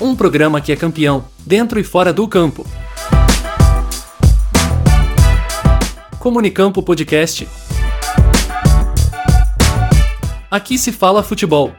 [0.00, 2.66] Um programa que é campeão, dentro e fora do campo.
[6.18, 7.48] Comunicampo Podcast.
[10.50, 11.72] Aqui se fala futebol.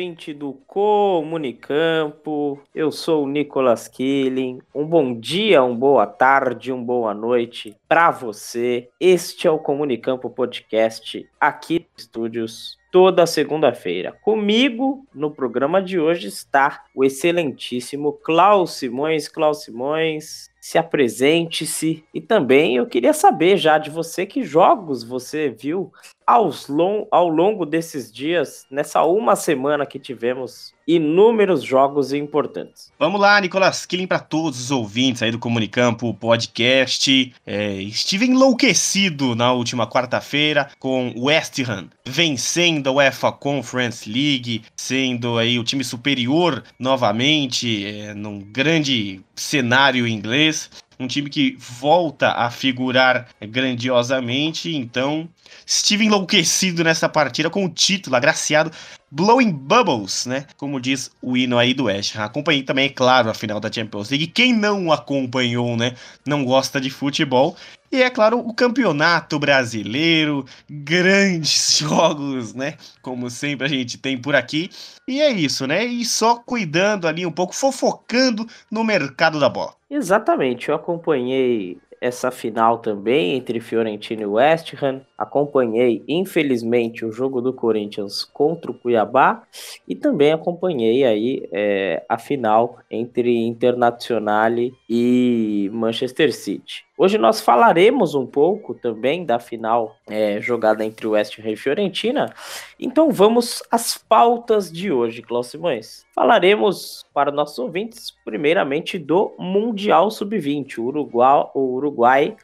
[0.00, 2.58] Ouvinte do Comunicampo.
[2.74, 4.60] Eu sou o Nicolas Killing.
[4.74, 8.88] Um bom dia, uma boa tarde, uma boa noite para você.
[8.98, 14.16] Este é o Comunicampo Podcast aqui nos estúdios toda segunda-feira.
[14.22, 19.28] Comigo no programa de hoje está o excelentíssimo Klaus Simões.
[19.28, 22.04] Klaus Simões, se apresente-se.
[22.12, 25.92] E também eu queria saber já de você que jogos você viu
[26.38, 32.92] long, ao longo desses dias, nessa uma semana que tivemos inúmeros jogos importantes.
[32.98, 37.32] Vamos lá, Nicolas Killing, para todos os ouvintes aí do Comunicampo Podcast.
[37.46, 44.62] É, estive enlouquecido na última quarta-feira com o West Ham vencendo a UEFA Conference League,
[44.76, 50.68] sendo aí o time superior novamente é, num grande cenário inglês
[51.00, 55.28] um time que volta a figurar grandiosamente, então
[55.66, 58.70] estive enlouquecido nessa partida com o título agraciado
[59.10, 60.46] Blowing Bubbles, né?
[60.56, 62.16] Como diz o hino aí do West.
[62.16, 64.28] Acompanhei também, é claro, a final da Champions League.
[64.28, 65.94] Quem não acompanhou, né?
[66.26, 67.56] Não gosta de futebol.
[67.92, 72.74] E é claro, o campeonato brasileiro, grandes jogos, né?
[73.02, 74.70] Como sempre a gente tem por aqui.
[75.08, 75.84] E é isso, né?
[75.84, 79.74] E só cuidando ali um pouco, fofocando no mercado da bola.
[79.90, 85.02] Exatamente, eu acompanhei essa final também entre Fiorentina e West Ham.
[85.18, 89.42] Acompanhei, infelizmente, o jogo do Corinthians contra o Cuiabá
[89.86, 96.84] e também acompanhei aí é, a final entre Internazionale e Manchester City.
[97.02, 102.30] Hoje nós falaremos um pouco também da final é, jogada entre West Ham e Fiorentina.
[102.78, 106.04] Então vamos às pautas de hoje, Cláudio Simões.
[106.14, 110.76] Falaremos para nossos ouvintes, primeiramente, do Mundial Sub-20.
[110.76, 112.36] O Uruguai, o Uruguai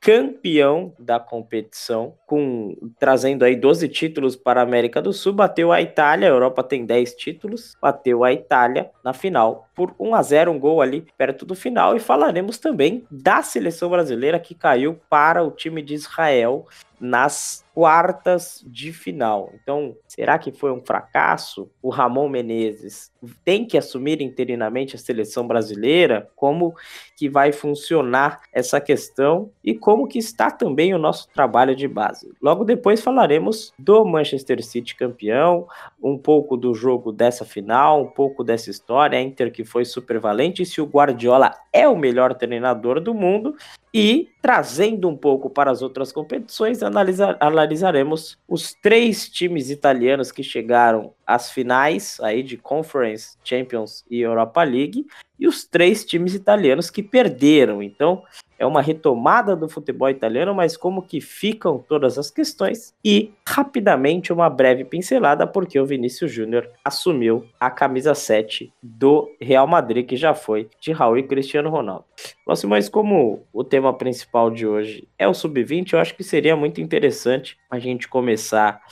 [0.00, 5.82] campeão da competição, com trazendo aí 12 títulos para a América do Sul, bateu a
[5.82, 10.50] Itália, a Europa tem 10 títulos, bateu a Itália na final por 1 a 0,
[10.52, 15.42] um gol ali perto do final e falaremos também da seleção brasileira que caiu para
[15.42, 16.66] o time de Israel
[16.98, 19.52] nas quartas de final.
[19.62, 21.70] Então, será que foi um fracasso?
[21.82, 23.12] O Ramon Menezes
[23.44, 26.28] tem que assumir interinamente a seleção brasileira?
[26.34, 26.74] Como
[27.16, 32.32] que vai funcionar essa questão e como que está também o nosso trabalho de base?
[32.40, 35.66] Logo depois falaremos do Manchester City campeão,
[36.02, 40.18] um pouco do jogo dessa final, um pouco dessa história, a Inter que foi super
[40.18, 43.54] valente, se o Guardiola é o melhor treinador do mundo
[43.92, 50.42] e trazendo um pouco para as outras competições, analisar, analisaremos os três times italianos que
[50.42, 55.06] chegaram às finais aí de Conference, Champions e Europa League
[55.38, 57.82] e os três times italianos que perderam.
[57.82, 58.22] Então,
[58.58, 64.34] é uma retomada do futebol italiano, mas como que ficam todas as questões e rapidamente
[64.34, 70.14] uma breve pincelada porque o Vinícius Júnior assumiu a camisa 7 do Real Madrid, que
[70.14, 72.04] já foi de Raul e Cristiano Ronaldo.
[72.46, 76.54] Nossa, mas como o tema principal de hoje é o sub-20, eu acho que seria
[76.54, 78.82] muito interessante a gente começar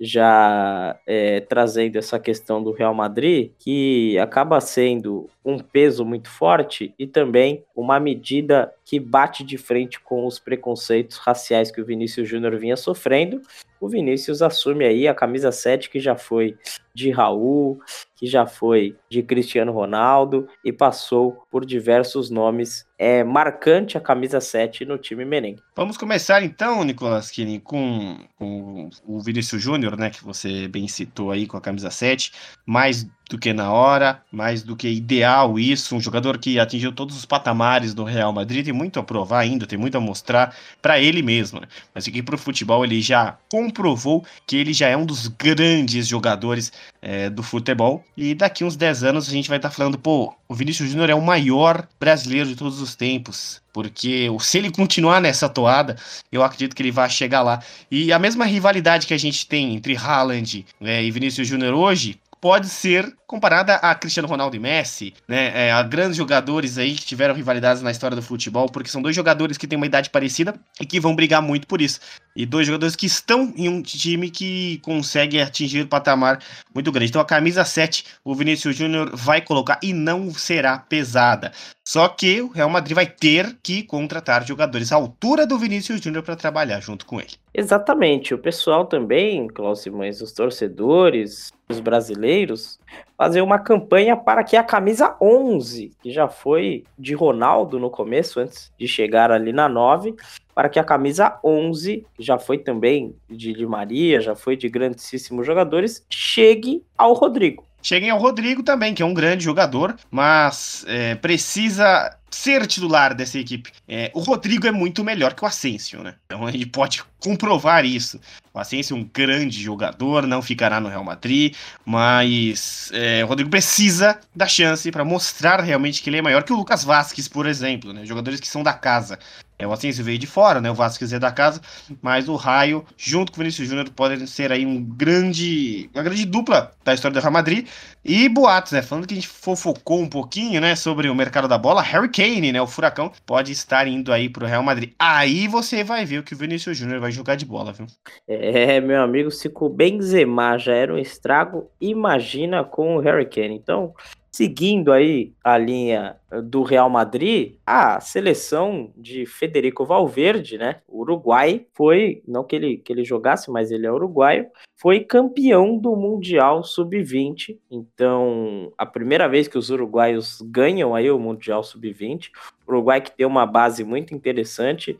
[0.00, 6.92] já é, trazendo essa questão do Real Madrid, que acaba sendo um peso muito forte
[6.98, 12.28] e também uma medida que bate de frente com os preconceitos raciais que o Vinícius
[12.28, 13.40] Júnior vinha sofrendo.
[13.80, 16.56] O Vinícius assume aí a camisa 7 que já foi
[16.92, 17.78] de Raul,
[18.16, 22.86] que já foi de Cristiano Ronaldo e passou por diversos nomes.
[22.98, 25.62] É marcante a camisa 7 no time merengue.
[25.76, 31.30] Vamos começar então, Nicolas Kini, com, com o Vinícius Júnior, né, que você bem citou
[31.30, 32.32] aí com a camisa 7,
[32.64, 37.16] mais do que na hora, mais do que ideal isso, um jogador que atingiu todos
[37.16, 41.00] os patamares do Real Madrid, tem muito a provar ainda, tem muito a mostrar para
[41.00, 41.66] ele mesmo, né?
[41.94, 46.06] mas aqui para o futebol ele já comprovou que ele já é um dos grandes
[46.06, 48.04] jogadores é, do futebol.
[48.16, 51.10] E daqui uns 10 anos a gente vai estar tá falando, pô, o Vinícius Júnior
[51.10, 53.60] é o maior brasileiro de todos os tempos.
[53.72, 55.96] Porque se ele continuar nessa toada,
[56.32, 57.62] eu acredito que ele vai chegar lá.
[57.90, 62.18] E a mesma rivalidade que a gente tem entre Haaland né, e Vinícius Júnior hoje
[62.40, 65.66] pode ser comparada a Cristiano Ronaldo e Messi, né?
[65.66, 69.16] É, a grandes jogadores aí que tiveram rivalidades na história do futebol, porque são dois
[69.16, 72.00] jogadores que têm uma idade parecida e que vão brigar muito por isso.
[72.36, 76.38] E dois jogadores que estão em um time que consegue atingir o patamar
[76.74, 77.10] muito grande.
[77.10, 81.52] Então a camisa 7, o Vinícius Júnior vai colocar e não será pesada.
[81.84, 86.22] Só que o Real Madrid vai ter que contratar jogadores à altura do Vinícius Júnior
[86.24, 87.30] para trabalhar junto com ele.
[87.54, 88.34] Exatamente.
[88.34, 92.78] O pessoal também, Klaus Simões, os torcedores, os brasileiros,
[93.16, 98.38] fazer uma campanha para que a camisa 11, que já foi de Ronaldo no começo,
[98.38, 100.14] antes de chegar ali na 9,
[100.54, 104.68] para que a camisa 11, que já foi também de Di Maria, já foi de
[104.68, 107.65] grandíssimos jogadores, chegue ao Rodrigo.
[107.82, 113.38] Cheguem ao Rodrigo também, que é um grande jogador, mas é, precisa ser titular dessa
[113.38, 113.72] equipe.
[113.88, 116.14] É, o Rodrigo é muito melhor que o Asensio, né?
[116.26, 118.20] Então a gente pode comprovar isso.
[118.52, 123.50] O Asensio é um grande jogador, não ficará no Real Madrid, mas é, o Rodrigo
[123.50, 127.46] precisa da chance para mostrar realmente que ele é maior que o Lucas Vasquez, por
[127.46, 128.04] exemplo, né?
[128.04, 129.18] Jogadores que são da casa.
[129.58, 130.70] É, o Asensio veio de fora, né?
[130.70, 131.60] O Vasquez é da casa,
[132.02, 136.26] mas o Raio, junto com o Vinícius Júnior, podem ser aí um grande, uma grande
[136.26, 137.66] dupla da história do Real Madrid.
[138.04, 138.82] E boatos, né?
[138.82, 142.52] Falando que a gente fofocou um pouquinho, né, sobre o mercado da bola, Harry Kane,
[142.52, 144.92] né, o furacão, pode estar indo aí pro Real Madrid.
[144.98, 147.86] Aí você vai ver o que o Vinícius Júnior vai jogar de bola, viu?
[148.28, 153.26] É, meu amigo, se com o Benzema já era um estrago, imagina com o Harry
[153.26, 153.56] Kane.
[153.56, 153.92] Então,
[154.36, 160.82] Seguindo aí a linha do Real Madrid, a seleção de Federico Valverde, né?
[160.86, 164.46] Uruguai, foi, não que ele, que ele jogasse, mas ele é uruguaio,
[164.76, 167.58] foi campeão do Mundial Sub-20.
[167.70, 172.28] Então, a primeira vez que os uruguaios ganham aí o Mundial Sub-20.
[172.68, 174.98] Uruguai que tem uma base muito interessante,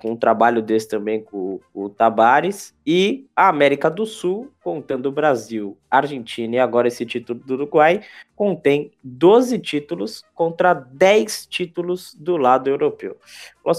[0.00, 2.74] com um trabalho desse também com, com o Tabares.
[2.86, 8.02] E a América do Sul, contando o Brasil, Argentina e agora esse título do Uruguai,
[8.34, 13.16] contém 12 títulos contra 10 títulos do lado europeu.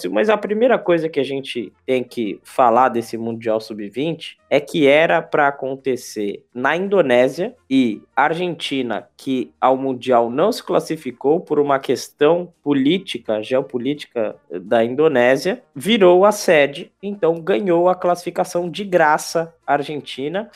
[0.09, 4.85] Mas a primeira coisa que a gente tem que falar desse Mundial Sub-20 é que
[4.85, 11.79] era para acontecer na Indonésia e Argentina, que ao Mundial não se classificou por uma
[11.79, 20.49] questão política, geopolítica da Indonésia, virou a sede, então ganhou a classificação de graça Argentina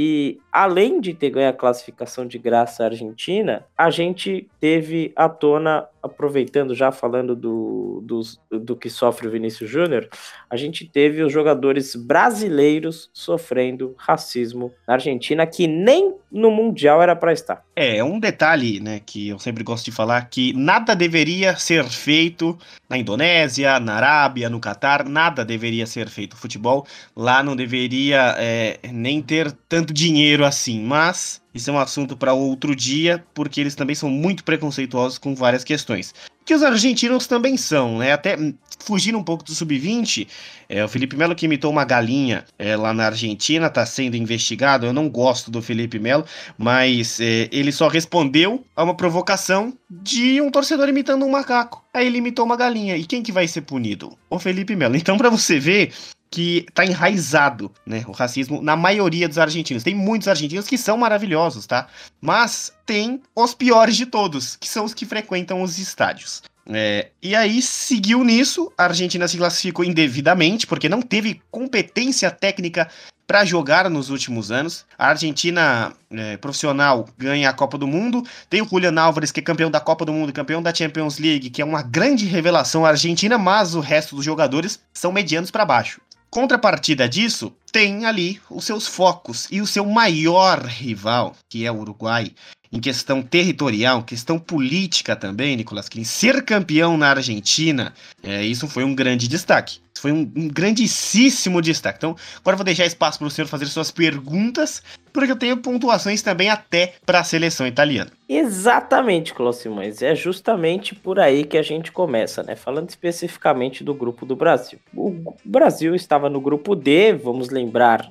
[0.00, 5.88] e além de ter ganho a classificação de graça argentina, a gente teve à tona,
[6.00, 8.22] aproveitando já falando do, do,
[8.60, 10.08] do que sofre o Vinícius Júnior,
[10.48, 17.16] a gente teve os jogadores brasileiros sofrendo racismo na Argentina, que nem no Mundial era
[17.16, 17.64] para estar.
[17.74, 21.84] É, é, um detalhe, né, que eu sempre gosto de falar, que nada deveria ser
[21.84, 22.56] feito
[22.88, 26.34] na Indonésia, na Arábia, no Catar, nada deveria ser feito.
[26.34, 26.86] O futebol
[27.16, 28.57] lá não deveria é,
[28.92, 33.74] nem ter tanto dinheiro assim, mas isso é um assunto para outro dia, porque eles
[33.74, 36.14] também são muito preconceituosos com várias questões.
[36.44, 38.12] Que os argentinos também são, né?
[38.12, 38.36] Até
[38.78, 40.28] fugindo um pouco do sub-20,
[40.68, 44.86] é, o Felipe Melo que imitou uma galinha é, lá na Argentina, está sendo investigado.
[44.86, 46.24] Eu não gosto do Felipe Melo,
[46.56, 51.84] mas é, ele só respondeu a uma provocação de um torcedor imitando um macaco.
[51.92, 52.96] Aí ele imitou uma galinha.
[52.96, 54.16] E quem que vai ser punido?
[54.30, 54.96] O Felipe Melo.
[54.96, 55.92] Então, para você ver
[56.30, 59.82] que está enraizado, né, o racismo na maioria dos argentinos.
[59.82, 61.88] Tem muitos argentinos que são maravilhosos, tá?
[62.20, 66.42] Mas tem os piores de todos, que são os que frequentam os estádios.
[66.70, 72.88] É, e aí seguiu nisso, a Argentina se classificou indevidamente, porque não teve competência técnica
[73.26, 74.86] para jogar nos últimos anos.
[74.98, 78.22] A Argentina é, profissional ganha a Copa do Mundo.
[78.48, 81.50] Tem o Julian Álvares, que é campeão da Copa do Mundo, campeão da Champions League,
[81.50, 86.00] que é uma grande revelação argentina, mas o resto dos jogadores são medianos para baixo.
[86.30, 91.78] Contrapartida disso, tem ali os seus focos e o seu maior rival, que é o
[91.78, 92.32] Uruguai,
[92.70, 98.84] em questão territorial, questão política também, Nicolas Klein, ser campeão na Argentina, é, isso foi
[98.84, 99.80] um grande destaque.
[99.98, 101.98] Foi um, um grandíssimo destaque.
[101.98, 105.56] Então, agora eu vou deixar espaço para o senhor fazer suas perguntas, porque eu tenho
[105.56, 108.10] pontuações também até para a seleção italiana.
[108.28, 112.54] Exatamente, Clóvis É justamente por aí que a gente começa, né?
[112.54, 114.78] Falando especificamente do grupo do Brasil.
[114.94, 118.10] O Brasil estava no grupo D, vamos lembrar,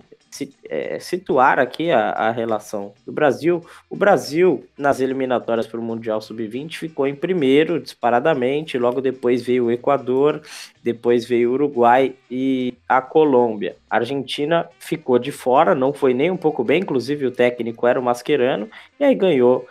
[0.69, 3.65] é, situar aqui a, a, relação do Brasil.
[3.89, 8.77] O Brasil, nas eliminatórias para o Mundial Sub-20, ficou em primeiro, disparadamente.
[8.77, 10.41] Logo depois veio o Equador,
[10.87, 13.75] depois veio o Uruguai e a Colômbia.
[13.89, 17.99] A Argentina ficou de fora, não foi nem um pouco bem, inclusive o técnico era
[17.99, 19.67] o Mascherano, e aí ganhou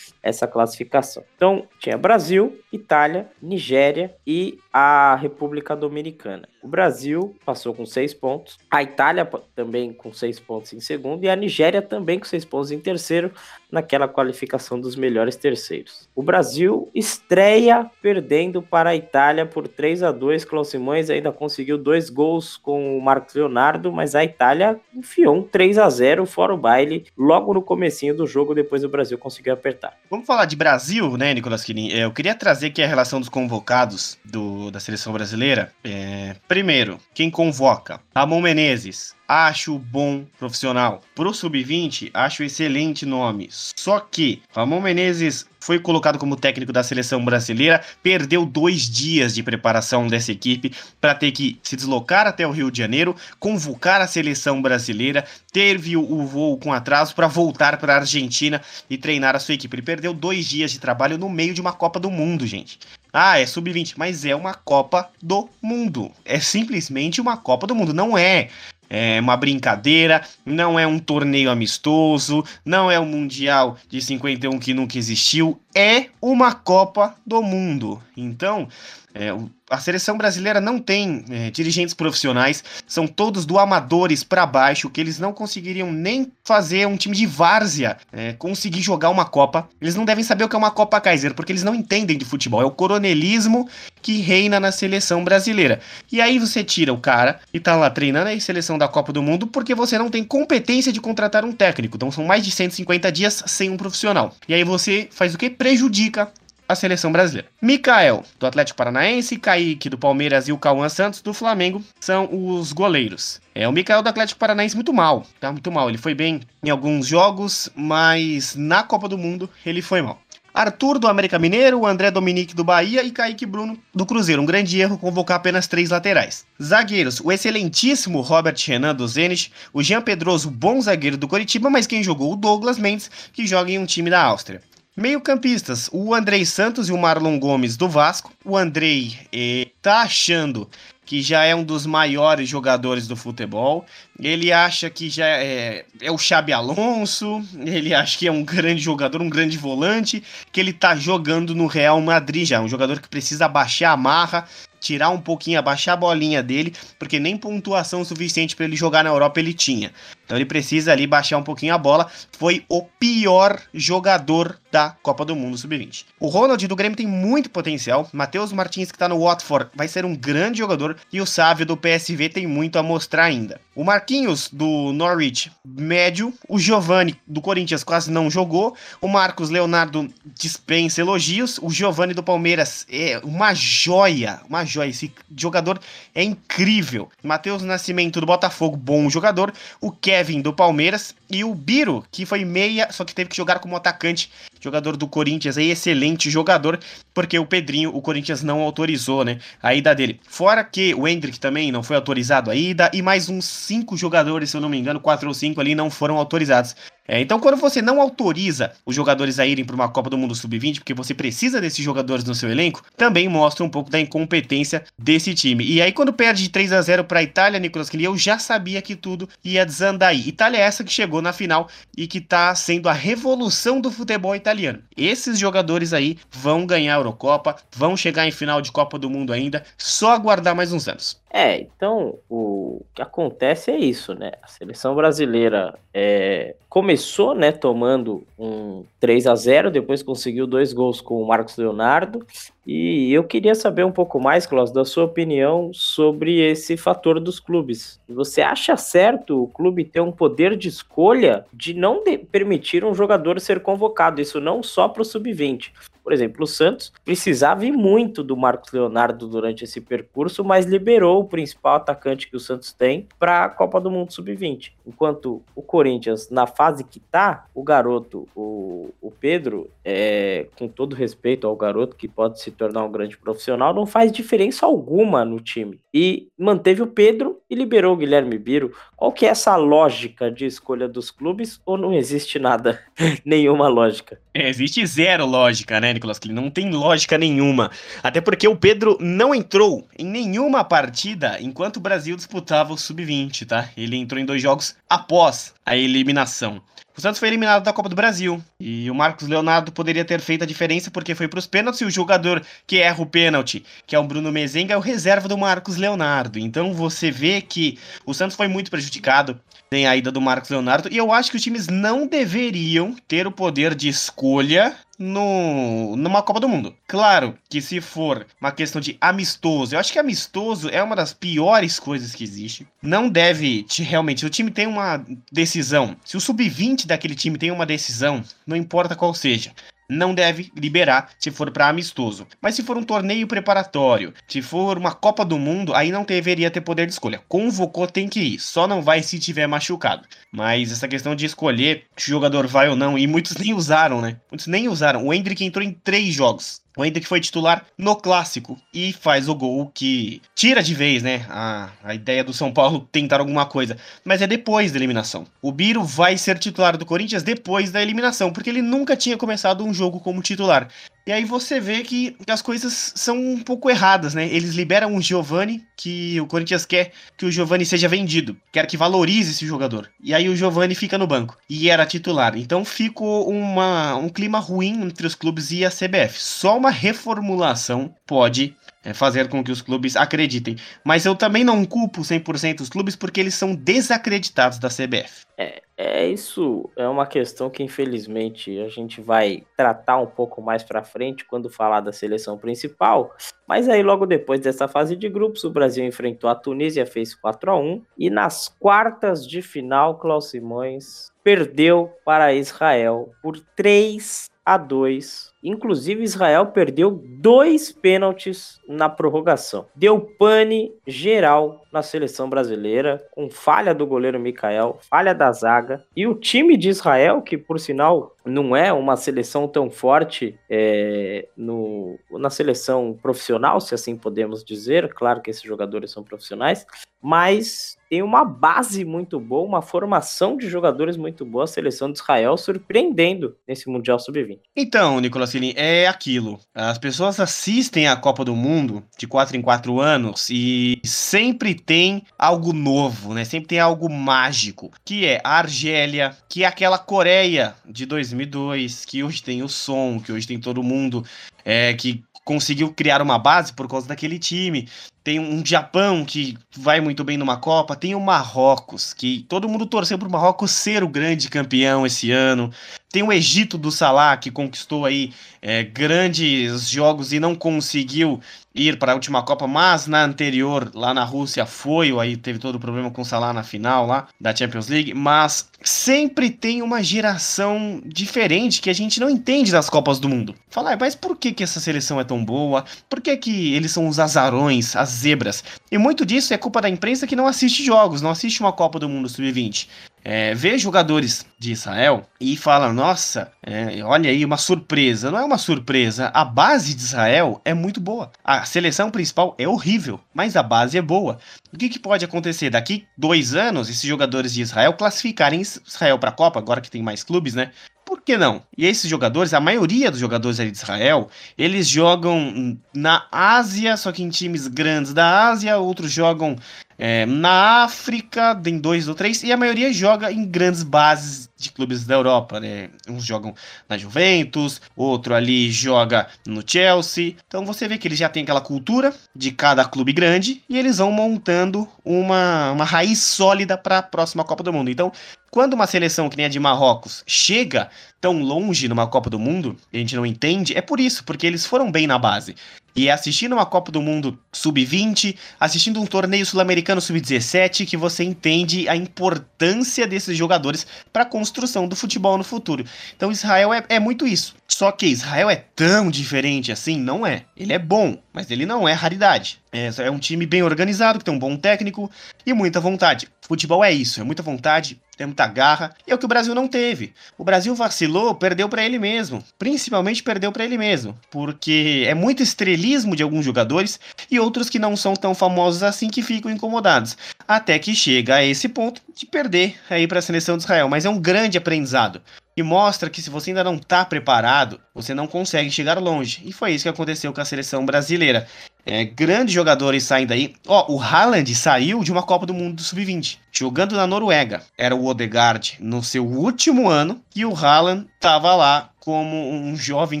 [0.20, 1.22] essa classificação.
[1.36, 6.48] Então, tinha Brasil, Itália, Nigéria e a República Dominicana.
[6.60, 9.24] O Brasil passou com seis pontos, a Itália
[9.54, 13.32] também com seis pontos em segundo e a Nigéria também com seis pontos em terceiro
[13.70, 16.08] naquela qualificação dos melhores terceiros.
[16.14, 20.44] O Brasil estreia perdendo para a Itália por 3 a 2.
[20.48, 25.42] Klaus Simões ainda conseguiu dois gols com o Marcos Leonardo, mas a Itália enfiou um
[25.42, 29.52] 3 a 0 fora o baile logo no comecinho do jogo, depois o Brasil conseguiu
[29.52, 29.94] apertar.
[30.10, 31.92] Vamos falar de Brasil, né, Nicolas Quinin?
[31.92, 35.72] É, eu queria trazer aqui a relação dos convocados do, da seleção brasileira.
[35.84, 38.00] É, primeiro, quem convoca?
[38.14, 41.02] Ramon Menezes, acho bom profissional.
[41.14, 43.48] Pro sub-20, acho excelente nome.
[43.52, 49.42] Só que Ramon Menezes foi colocado como técnico da seleção brasileira, perdeu dois dias de
[49.42, 54.06] preparação dessa equipe para ter que se deslocar até o Rio de Janeiro, convocar a
[54.06, 59.38] seleção brasileira, teve o voo com atraso para voltar para a Argentina e treinar a
[59.38, 59.74] sua equipe.
[59.74, 62.78] Ele perdeu dois dias de trabalho no meio de uma Copa do Mundo, gente.
[63.12, 66.12] Ah, é sub-20, mas é uma Copa do Mundo.
[66.24, 67.92] É simplesmente uma Copa do Mundo.
[67.92, 68.48] Não é
[68.88, 74.72] é uma brincadeira, não é um torneio amistoso, não é um Mundial de 51 que
[74.72, 78.02] nunca existiu, é uma Copa do Mundo.
[78.16, 78.68] Então,
[79.14, 79.32] é,
[79.70, 85.00] a seleção brasileira não tem é, dirigentes profissionais, são todos do amadores para baixo, que
[85.00, 89.68] eles não conseguiriam nem fazer um time de várzea é, conseguir jogar uma Copa.
[89.80, 92.24] Eles não devem saber o que é uma Copa Kaiser, porque eles não entendem de
[92.24, 92.62] futebol.
[92.62, 93.68] É o coronelismo
[94.00, 95.80] que reina na seleção brasileira.
[96.10, 99.22] E aí você tira o cara e tá lá treinando a seleção da Copa do
[99.22, 101.96] Mundo porque você não tem competência de contratar um técnico.
[101.96, 104.34] Então são mais de 150 dias sem um profissional.
[104.48, 105.50] E aí você faz o que?
[105.68, 106.32] Prejudica
[106.66, 107.46] a seleção brasileira.
[107.60, 112.72] Mikael, do Atlético Paranaense, Kaique, do Palmeiras e o Cauã Santos, do Flamengo, são os
[112.72, 113.38] goleiros.
[113.54, 115.52] É, o Mikael do Atlético Paranaense muito mal, tá?
[115.52, 115.90] Muito mal.
[115.90, 120.22] Ele foi bem em alguns jogos, mas na Copa do Mundo ele foi mal.
[120.54, 124.40] Arthur do América Mineiro, André Dominique do Bahia e Kaique Bruno do Cruzeiro.
[124.40, 126.46] Um grande erro convocar apenas três laterais.
[126.60, 131.86] Zagueiros, o excelentíssimo Robert Renan do Zenit, o Jean Pedroso, bom zagueiro do Coritiba, mas
[131.86, 134.62] quem jogou o Douglas Mendes, que joga em um time da Áustria.
[134.98, 138.32] Meio-campistas, o Andrei Santos e o Marlon Gomes do Vasco.
[138.44, 140.68] O Andrei eh, tá achando
[141.06, 143.86] que já é um dos maiores jogadores do futebol.
[144.20, 148.82] Ele acha que já é, é o Xabi Alonso, ele acha que é um grande
[148.82, 153.08] jogador, um grande volante, que ele tá jogando no Real Madrid já, um jogador que
[153.08, 154.48] precisa baixar a marra,
[154.80, 159.10] tirar um pouquinho, abaixar a bolinha dele, porque nem pontuação suficiente para ele jogar na
[159.10, 159.92] Europa ele tinha.
[160.24, 162.10] Então ele precisa ali baixar um pouquinho a bola.
[162.32, 166.04] Foi o pior jogador da Copa do Mundo Sub-20.
[166.20, 168.08] O Ronald do Grêmio tem muito potencial.
[168.12, 170.96] Matheus Martins, que está no Watford, vai ser um grande jogador.
[171.10, 173.58] E o Sávio do PSV tem muito a mostrar ainda.
[173.74, 176.32] O Marquinhos do Norwich, médio.
[176.48, 178.74] O Giovani do Corinthians quase não jogou.
[179.02, 181.58] O Marcos Leonardo dispensa elogios.
[181.60, 184.40] O Giovani do Palmeiras é uma joia.
[184.48, 184.88] Uma joia.
[184.88, 185.78] Esse jogador
[186.14, 187.10] é incrível.
[187.22, 189.52] Matheus Nascimento do Botafogo, bom jogador.
[189.78, 191.14] O Kevin do Palmeiras.
[191.30, 195.06] E o Biro, que foi meia, só que teve que jogar como atacante jogador do
[195.06, 196.80] Corinthians aí, excelente jogador,
[197.14, 200.20] porque o Pedrinho, o Corinthians não autorizou, né, a ida dele.
[200.26, 204.50] Fora que o Hendrick também não foi autorizado a ida, e mais uns cinco jogadores,
[204.50, 206.74] se eu não me engano, quatro ou cinco ali não foram autorizados.
[207.08, 210.34] É, então, quando você não autoriza os jogadores a irem para uma Copa do Mundo
[210.34, 214.84] Sub-20, porque você precisa desses jogadores no seu elenco, também mostra um pouco da incompetência
[214.98, 215.64] desse time.
[215.64, 218.38] E aí, quando perde de 3 a 0 para a Itália, Nicolas Kelly, eu já
[218.38, 220.28] sabia que tudo ia desandar aí.
[220.28, 224.36] Itália é essa que chegou na final e que está sendo a revolução do futebol
[224.36, 224.82] italiano.
[224.94, 229.32] Esses jogadores aí vão ganhar a Eurocopa, vão chegar em final de Copa do Mundo
[229.32, 231.18] ainda, só aguardar mais uns anos.
[231.30, 234.32] É, então o que acontece é isso, né?
[234.42, 236.97] A seleção brasileira é, começou,
[237.34, 242.26] né, tomando um 3 a 0 depois conseguiu dois gols com o Marcos Leonardo.
[242.70, 247.40] E eu queria saber um pouco mais, Klaus, da sua opinião sobre esse fator dos
[247.40, 247.98] clubes.
[248.06, 252.94] Você acha certo o clube ter um poder de escolha de não de permitir um
[252.94, 254.20] jogador ser convocado?
[254.20, 255.72] Isso não só para o sub-20,
[256.08, 261.20] por exemplo, o Santos precisava ir muito do Marcos Leonardo durante esse percurso, mas liberou
[261.20, 264.72] o principal atacante que o Santos tem para a Copa do Mundo Sub-20.
[264.86, 270.96] Enquanto o Corinthians, na fase que tá, o garoto, o, o Pedro, é, com todo
[270.96, 275.40] respeito ao garoto que pode se tornar um grande profissional, não faz diferença alguma no
[275.40, 275.80] time.
[275.94, 278.74] E manteve o Pedro e liberou o Guilherme Biro.
[278.96, 282.80] Qual que é essa lógica de escolha dos clubes ou não existe nada,
[283.24, 284.20] nenhuma lógica?
[284.34, 286.20] É, existe zero lógica, né, Nicolas?
[286.28, 287.70] Não tem lógica nenhuma.
[288.02, 293.46] Até porque o Pedro não entrou em nenhuma partida enquanto o Brasil disputava o Sub-20,
[293.46, 293.70] tá?
[293.76, 296.60] Ele entrou em dois jogos após a eliminação.
[296.98, 300.42] O Santos foi eliminado da Copa do Brasil e o Marcos Leonardo poderia ter feito
[300.42, 303.94] a diferença porque foi para os pênaltis e o jogador que erra o pênalti, que
[303.94, 306.40] é o Bruno Mezenga, é o reserva do Marcos Leonardo.
[306.40, 309.40] Então você vê que o Santos foi muito prejudicado
[309.70, 313.26] tem a ida do Marcos Leonardo e eu acho que os times não deveriam ter
[313.26, 316.74] o poder de escolha no, numa Copa do Mundo.
[316.86, 321.14] Claro que se for uma questão de amistoso, eu acho que amistoso é uma das
[321.14, 322.66] piores coisas que existe.
[322.82, 327.50] Não deve te, realmente, o time tem uma decisão, se o sub-20 daquele time tem
[327.50, 329.52] uma decisão, não importa qual seja,
[329.88, 332.26] não deve liberar se for para amistoso.
[332.40, 336.50] Mas se for um torneio preparatório, se for uma Copa do Mundo, aí não deveria
[336.50, 337.22] ter poder de escolha.
[337.26, 338.38] Convocou, tem que ir.
[338.38, 340.06] Só não vai se tiver machucado.
[340.30, 344.00] Mas essa questão de escolher se o jogador vai ou não, e muitos nem usaram,
[344.00, 344.20] né?
[344.30, 345.06] Muitos nem usaram.
[345.06, 346.60] O Hendrick entrou em três jogos.
[346.78, 351.26] O Hendrick foi titular no clássico e faz o gol que tira de vez, né?
[351.28, 353.76] A, a ideia do São Paulo tentar alguma coisa.
[354.04, 355.26] Mas é depois da eliminação.
[355.42, 359.64] O Biro vai ser titular do Corinthians depois da eliminação, porque ele nunca tinha começado
[359.64, 360.68] um jogo como titular.
[361.08, 364.26] E aí você vê que as coisas são um pouco erradas, né?
[364.26, 368.76] Eles liberam o Giovani, que o Corinthians quer que o Giovani seja vendido, quer que
[368.76, 369.88] valorize esse jogador.
[370.04, 372.36] E aí o Giovani fica no banco e era titular.
[372.36, 376.22] Então ficou uma, um clima ruim entre os clubes e a CBF.
[376.22, 378.54] Só uma reformulação pode
[378.94, 380.56] fazer com que os clubes acreditem.
[380.84, 385.26] Mas eu também não culpo 100% os clubes porque eles são desacreditados da CBF.
[385.36, 390.64] É, é isso, é uma questão que infelizmente a gente vai tratar um pouco mais
[390.64, 393.14] para frente quando falar da seleção principal.
[393.46, 397.50] Mas aí logo depois dessa fase de grupos, o Brasil enfrentou a Tunísia, fez 4
[397.52, 404.56] a 1 e nas quartas de final, Klaus Simões perdeu para Israel por 3 a
[404.56, 409.66] 2 Inclusive, Israel perdeu dois pênaltis na prorrogação.
[409.74, 415.84] Deu pane geral na seleção brasileira, com falha do goleiro Mikael, falha da zaga.
[415.94, 421.28] E o time de Israel, que por sinal não é uma seleção tão forte é,
[421.36, 426.66] no, na seleção profissional, se assim podemos dizer, claro que esses jogadores são profissionais,
[427.00, 431.98] mas tem uma base muito boa, uma formação de jogadores muito boa, a seleção de
[431.98, 434.40] Israel surpreendendo nesse Mundial Sub-20.
[434.54, 436.40] Então, Nicolas Cini, é aquilo.
[436.54, 442.02] As pessoas assistem a Copa do Mundo de 4 em 4 anos e sempre tem
[442.18, 443.24] algo novo, né?
[443.24, 449.04] Sempre tem algo mágico, que é a Argélia, que é aquela Coreia de 2002, que
[449.04, 451.04] hoje tem o som, que hoje tem todo mundo,
[451.44, 454.68] é, que conseguiu criar uma base por causa daquele time.
[455.02, 459.64] Tem um Japão que vai muito bem numa Copa, tem o Marrocos, que todo mundo
[459.64, 462.50] torceu para o Marrocos ser o grande campeão esse ano.
[462.90, 468.20] Tem o Egito do Salah, que conquistou aí é, grandes jogos e não conseguiu
[468.54, 472.56] ir para a última Copa, mas na anterior, lá na Rússia, foi, aí teve todo
[472.56, 476.82] o problema com o Salah na final lá da Champions League, mas sempre tem uma
[476.82, 480.34] geração diferente que a gente não entende das Copas do Mundo.
[480.48, 482.64] Falar, mas por que, que essa seleção é tão boa?
[482.88, 485.44] Por que, que eles são os azarões, as zebras?
[485.70, 488.78] E muito disso é culpa da imprensa que não assiste jogos, não assiste uma Copa
[488.78, 489.68] do Mundo Sub-20
[490.04, 495.10] é, vê jogadores de Israel e fala: Nossa, é, olha aí, uma surpresa.
[495.10, 496.10] Não é uma surpresa.
[496.14, 498.10] A base de Israel é muito boa.
[498.24, 501.18] A seleção principal é horrível, mas a base é boa.
[501.52, 502.48] O que, que pode acontecer?
[502.48, 506.82] Daqui dois anos, esses jogadores de Israel classificarem Israel para a Copa, agora que tem
[506.82, 507.50] mais clubes, né?
[507.88, 508.42] Por que não?
[508.54, 513.90] E esses jogadores, a maioria dos jogadores ali de Israel, eles jogam na Ásia, só
[513.90, 516.36] que em times grandes da Ásia, outros jogam
[516.78, 521.50] é, na África, tem dois ou três, e a maioria joga em grandes bases de
[521.50, 522.70] clubes da Europa, né?
[522.88, 523.34] Uns jogam
[523.68, 527.16] na Juventus, outro ali joga no Chelsea.
[527.26, 530.78] Então você vê que eles já têm aquela cultura de cada clube grande e eles
[530.78, 534.70] vão montando uma, uma raiz sólida para a próxima Copa do Mundo.
[534.70, 534.92] Então,
[535.30, 537.68] quando uma seleção que nem a de Marrocos chega
[538.00, 541.44] tão longe numa Copa do Mundo, a gente não entende, é por isso, porque eles
[541.44, 542.34] foram bem na base.
[542.78, 548.04] E é assistindo uma Copa do Mundo sub-20, assistindo um torneio sul-americano sub-17, que você
[548.04, 552.64] entende a importância desses jogadores para a construção do futebol no futuro.
[552.96, 554.36] Então Israel é, é muito isso.
[554.46, 556.78] Só que Israel é tão diferente assim?
[556.78, 557.24] Não é.
[557.36, 559.40] Ele é bom, mas ele não é raridade.
[559.50, 561.90] É, é um time bem organizado, que tem um bom técnico
[562.24, 563.08] e muita vontade.
[563.22, 566.34] Futebol é isso, é muita vontade tem muita garra, e é o que o Brasil
[566.34, 566.92] não teve.
[567.16, 572.20] O Brasil vacilou, perdeu para ele mesmo, principalmente perdeu para ele mesmo, porque é muito
[572.20, 573.78] estrelismo de alguns jogadores
[574.10, 578.24] e outros que não são tão famosos assim que ficam incomodados, até que chega a
[578.24, 582.02] esse ponto de perder aí para a seleção de Israel, mas é um grande aprendizado
[582.38, 586.22] e mostra que se você ainda não está preparado, você não consegue chegar longe.
[586.24, 588.28] E foi isso que aconteceu com a seleção brasileira.
[588.64, 590.34] É, grandes jogadores saem daí.
[590.46, 594.42] Ó, o Haaland saiu de uma Copa do Mundo do Sub-20, jogando na Noruega.
[594.58, 600.00] Era o Odegaard no seu último ano e o Haaland estava lá como um jovem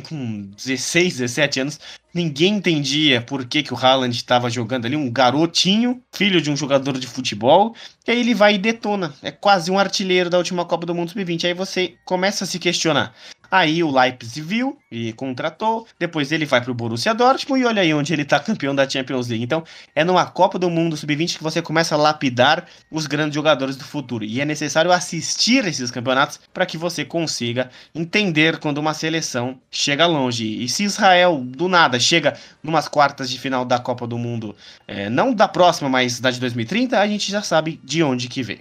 [0.00, 1.80] com 16, 17 anos.
[2.12, 6.56] Ninguém entendia por que, que o Haaland estava jogando ali, um garotinho, filho de um
[6.56, 7.74] jogador de futebol.
[8.06, 9.14] E aí ele vai e detona.
[9.22, 11.44] É quase um artilheiro da última Copa do Mundo Sub-20.
[11.44, 13.14] Aí você começa a se questionar.
[13.50, 15.86] Aí o Leipzig viu e contratou.
[15.98, 18.88] Depois ele vai para o Borussia Dortmund e olha aí onde ele está campeão da
[18.88, 19.44] Champions League.
[19.44, 23.76] Então é numa Copa do Mundo Sub-20 que você começa a lapidar os grandes jogadores
[23.76, 24.24] do futuro.
[24.24, 30.06] E é necessário assistir esses campeonatos para que você consiga entender quando uma seleção chega
[30.06, 30.62] longe.
[30.62, 34.54] E se Israel do nada chega numas quartas de final da Copa do Mundo,
[34.86, 38.42] é, não da próxima, mas da de 2030, a gente já sabe de onde que
[38.42, 38.60] veio.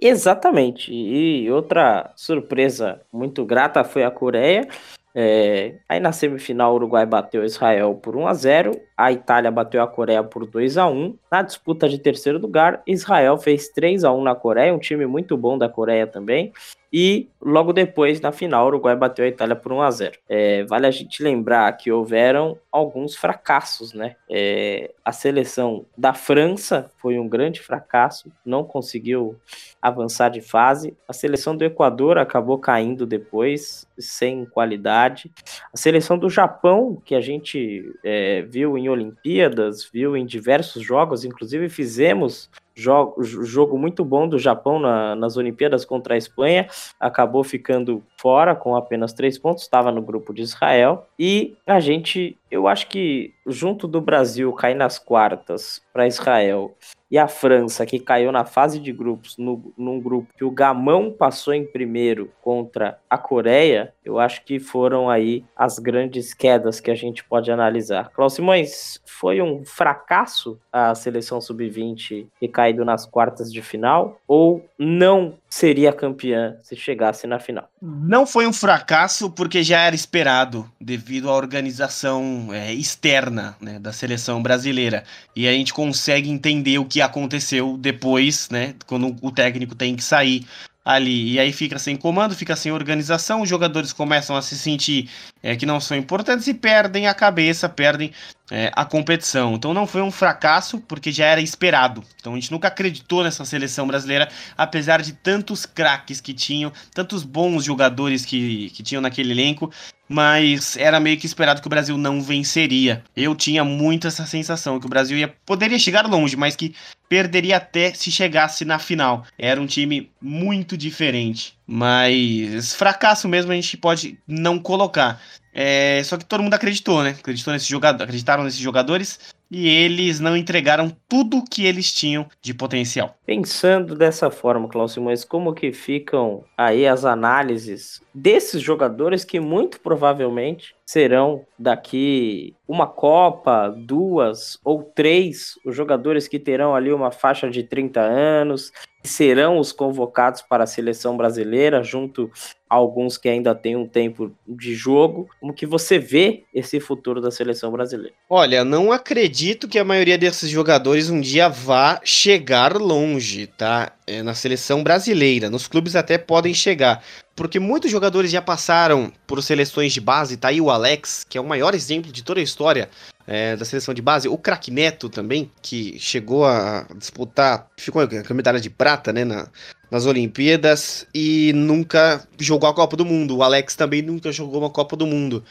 [0.00, 0.92] Exatamente.
[0.92, 4.68] E outra surpresa muito grata foi a Coreia.
[5.14, 9.82] É, aí na semifinal, o Uruguai bateu Israel por 1 a 0 a Itália bateu
[9.82, 14.12] a Coreia por 2 a 1 Na disputa de terceiro lugar, Israel fez 3 a
[14.12, 16.52] 1 na Coreia, um time muito bom da Coreia também.
[16.92, 20.64] E logo depois, na final, o Uruguai bateu a Itália por 1 a 0 é,
[20.64, 24.16] Vale a gente lembrar que houveram alguns fracassos, né?
[24.28, 29.36] É, a seleção da França foi um grande fracasso, não conseguiu
[29.80, 30.96] avançar de fase.
[31.06, 35.30] A seleção do Equador acabou caindo depois, sem qualidade.
[35.72, 41.24] A seleção do Japão, que a gente é, viu em Olimpíadas, viu em diversos jogos,
[41.24, 47.42] inclusive fizemos jogo, jogo muito bom do Japão na, nas Olimpíadas contra a Espanha, acabou
[47.42, 51.06] ficando fora com apenas três pontos, estava no grupo de Israel.
[51.18, 56.74] E a gente, eu acho que junto do Brasil cair nas quartas para Israel
[57.10, 61.10] e a França, que caiu na fase de grupos, no, num grupo que o Gamão
[61.10, 66.90] passou em primeiro contra a Coreia, eu acho que foram aí as grandes quedas que
[66.90, 68.10] a gente pode analisar.
[68.14, 74.20] Cláudio Simões, foi um fracasso a seleção sub-20 ter caído nas quartas de final?
[74.26, 77.68] Ou não seria campeã se chegasse na final?
[77.82, 83.92] Não foi um fracasso porque já era esperado devido à organização é, externa né, da
[83.92, 85.04] seleção brasileira.
[85.34, 90.02] E a gente consegue entender o que aconteceu depois, né, quando o técnico tem que
[90.02, 90.46] sair
[90.88, 91.32] ali.
[91.32, 95.10] E aí fica sem comando, fica sem organização, os jogadores começam a se sentir
[95.42, 98.10] é, que não são importantes e perdem a cabeça, perdem
[98.50, 99.54] é, a competição.
[99.54, 102.02] Então não foi um fracasso, porque já era esperado.
[102.20, 107.22] Então a gente nunca acreditou nessa seleção brasileira, apesar de tantos craques que tinham, tantos
[107.22, 109.70] bons jogadores que, que tinham naquele elenco,
[110.08, 113.04] mas era meio que esperado que o Brasil não venceria.
[113.14, 116.74] Eu tinha muito essa sensação que o Brasil ia poderia chegar longe, mas que
[117.08, 119.24] perderia até se chegasse na final.
[119.38, 121.57] Era um time muito diferente.
[121.70, 125.20] Mas fracasso mesmo a gente pode não colocar.
[125.52, 127.10] É, só que todo mundo acreditou, né?
[127.10, 132.52] Acreditou nesse jogador, acreditaram nesses jogadores e eles não entregaram tudo que eles tinham de
[132.52, 133.14] potencial.
[133.24, 139.80] Pensando dessa forma, Cláudio, mas como que ficam aí as análises desses jogadores que muito
[139.80, 147.48] provavelmente serão daqui uma Copa, duas ou três, os jogadores que terão ali uma faixa
[147.48, 152.30] de 30 anos, serão os convocados para a seleção brasileira, junto
[152.68, 155.28] alguns que ainda têm um tempo de jogo.
[155.40, 158.14] Como que você vê esse futuro da seleção brasileira?
[158.28, 163.92] Olha, não acredito que a maioria desses jogadores um dia vá chegar longe, tá?
[164.06, 165.50] É, na seleção brasileira.
[165.50, 167.02] Nos clubes até podem chegar.
[167.34, 171.40] Porque muitos jogadores já passaram por seleções de base, tá aí o Alex, que é
[171.40, 172.88] o maior exemplo de toda a história
[173.28, 174.26] é, da seleção de base.
[174.26, 179.24] O Crack Neto também, que chegou a disputar, ficou com a medalha de prata, né,
[179.24, 179.48] na,
[179.90, 183.36] nas Olimpíadas e nunca jogou a Copa do Mundo.
[183.36, 185.42] O Alex também nunca jogou uma Copa do Mundo.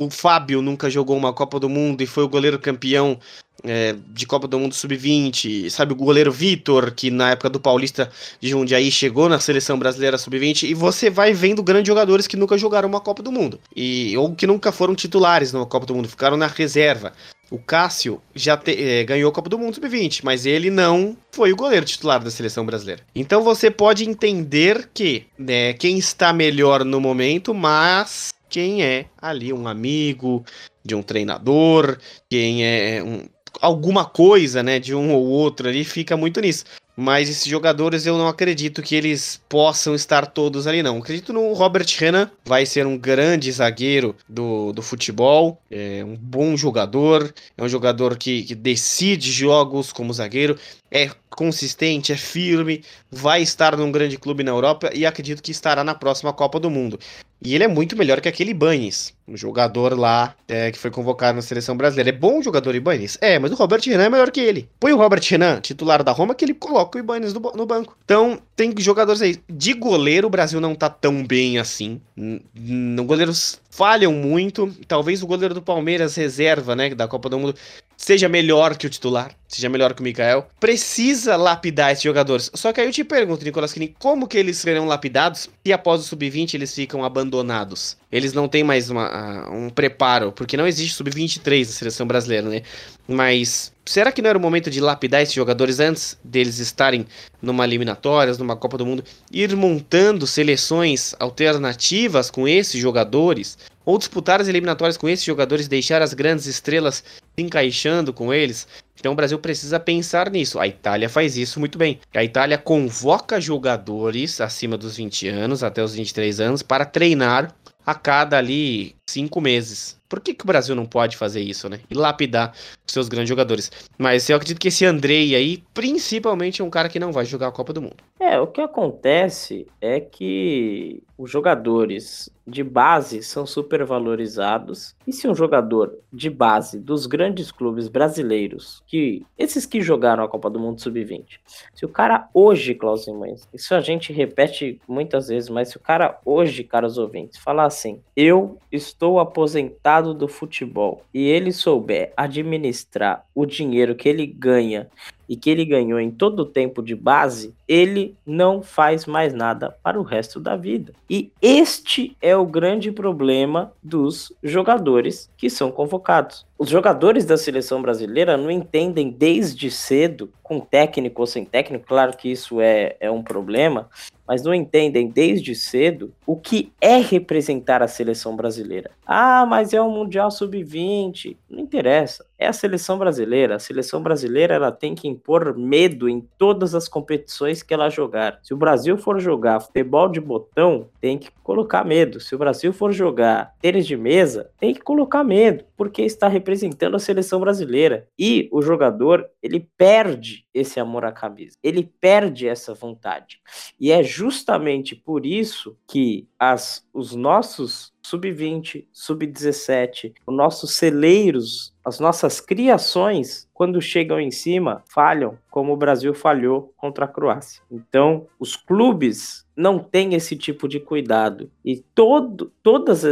[0.00, 3.18] O Fábio nunca jogou uma Copa do Mundo e foi o goleiro campeão
[3.64, 5.68] é, de Copa do Mundo Sub-20.
[5.70, 8.10] Sabe, o goleiro Vitor, que na época do Paulista
[8.40, 10.64] de Jundiaí chegou na seleção brasileira Sub-20.
[10.64, 13.60] E você vai vendo grandes jogadores que nunca jogaram uma Copa do Mundo.
[13.74, 17.12] E, ou que nunca foram titulares numa Copa do Mundo, ficaram na reserva.
[17.50, 21.52] O Cássio já te, é, ganhou a Copa do Mundo Sub-20, mas ele não foi
[21.52, 23.02] o goleiro titular da seleção brasileira.
[23.14, 29.52] Então você pode entender que né, quem está melhor no momento, mas quem é ali
[29.52, 30.44] um amigo
[30.84, 33.28] de um treinador, quem é um,
[33.60, 36.64] alguma coisa, né, de um ou outro ali, fica muito nisso.
[36.96, 40.96] Mas esses jogadores eu não acredito que eles possam estar todos ali, não.
[40.98, 46.56] Acredito no Robert Renan, vai ser um grande zagueiro do, do futebol, é um bom
[46.56, 50.58] jogador, é um jogador que, que decide jogos como zagueiro,
[50.90, 55.84] é consistente, é firme, vai estar num grande clube na Europa e acredito que estará
[55.84, 56.98] na próxima Copa do Mundo.
[57.42, 61.36] E ele é muito melhor que aquele Banes, um jogador lá é, que foi convocado
[61.36, 62.08] na seleção brasileira.
[62.08, 63.18] É bom jogador Ibanez?
[63.20, 64.68] É, mas o Robert Renan é melhor que ele.
[64.80, 67.96] Põe o Robert Renan, titular da Roma, que ele coloca o Ibanez no, no banco.
[68.04, 69.38] Então, tem jogadores aí.
[69.48, 72.00] De goleiro, o Brasil não tá tão bem assim.
[72.16, 74.74] N goleiros falham muito.
[74.88, 77.54] Talvez o goleiro do Palmeiras, reserva, né, da Copa do Mundo,
[77.96, 80.48] seja melhor que o titular, seja melhor que o Mikael.
[80.58, 82.50] Precisa lapidar esses jogadores.
[82.54, 86.00] Só que aí eu te pergunto, Nicolas Kini, como que eles serão lapidados se após
[86.00, 87.98] o sub-20 eles ficam abandonados?
[88.10, 92.62] Eles não têm mais uma, um preparo, porque não existe sub-23 na seleção brasileira, né?
[93.06, 97.06] Mas será que não era o momento de lapidar esses jogadores antes deles estarem
[97.40, 103.56] numa eliminatórias, numa Copa do Mundo, ir montando seleções alternativas com esses jogadores?
[103.84, 107.04] Ou disputar as eliminatórias com esses jogadores, deixar as grandes estrelas
[107.36, 108.66] se encaixando com eles?
[108.98, 110.58] Então o Brasil precisa pensar nisso.
[110.58, 112.00] A Itália faz isso muito bem.
[112.12, 117.54] A Itália convoca jogadores acima dos 20 anos, até os 23 anos, para treinar
[117.86, 119.95] a cada ali cinco meses.
[120.08, 121.80] Por que, que o Brasil não pode fazer isso, né?
[121.90, 122.52] E lapidar
[122.86, 123.70] seus grandes jogadores.
[123.98, 127.48] Mas eu acredito que esse Andrei aí, principalmente, é um cara que não vai jogar
[127.48, 127.96] a Copa do Mundo.
[128.20, 134.94] É, o que acontece é que os jogadores de base são supervalorizados.
[135.06, 140.28] E se um jogador de base dos grandes clubes brasileiros, que esses que jogaram a
[140.28, 141.40] Copa do Mundo Sub-20,
[141.74, 145.80] se o cara hoje, Klaus Simões, isso a gente repete muitas vezes, mas se o
[145.80, 153.24] cara hoje, caros ouvintes, falar assim: "Eu estou aposentado do futebol" e ele souber administrar
[153.34, 154.88] o dinheiro que ele ganha
[155.28, 159.76] e que ele ganhou em todo o tempo de base, ele não faz mais nada
[159.82, 160.92] para o resto da vida.
[161.10, 166.46] E este é o grande problema dos jogadores que são convocados.
[166.58, 172.16] Os jogadores da seleção brasileira não entendem desde cedo, com técnico ou sem técnico, claro
[172.16, 173.90] que isso é, é um problema,
[174.26, 178.90] mas não entendem desde cedo o que é representar a seleção brasileira.
[179.04, 181.36] Ah, mas é o Mundial Sub-20.
[181.48, 182.26] Não interessa.
[182.38, 183.56] É a seleção brasileira.
[183.56, 188.40] A seleção brasileira ela tem que impor medo em todas as competições que ela jogar.
[188.42, 192.20] Se o Brasil for jogar futebol de botão, tem que colocar medo.
[192.20, 196.96] Se o Brasil for jogar tênis de mesa, tem que colocar medo, porque está representando
[196.96, 198.08] a seleção brasileira.
[198.18, 201.56] E o jogador, ele perde esse amor à camisa.
[201.62, 203.40] Ele perde essa vontade.
[203.78, 211.98] E é justamente por isso que as, os nossos sub-20, sub-17, os nossos celeiros, as
[211.98, 217.62] nossas criações, quando chegam em cima, falham, como o Brasil falhou contra a Croácia.
[217.68, 221.50] Então, os clubes não têm esse tipo de cuidado.
[221.64, 223.02] E todo, todos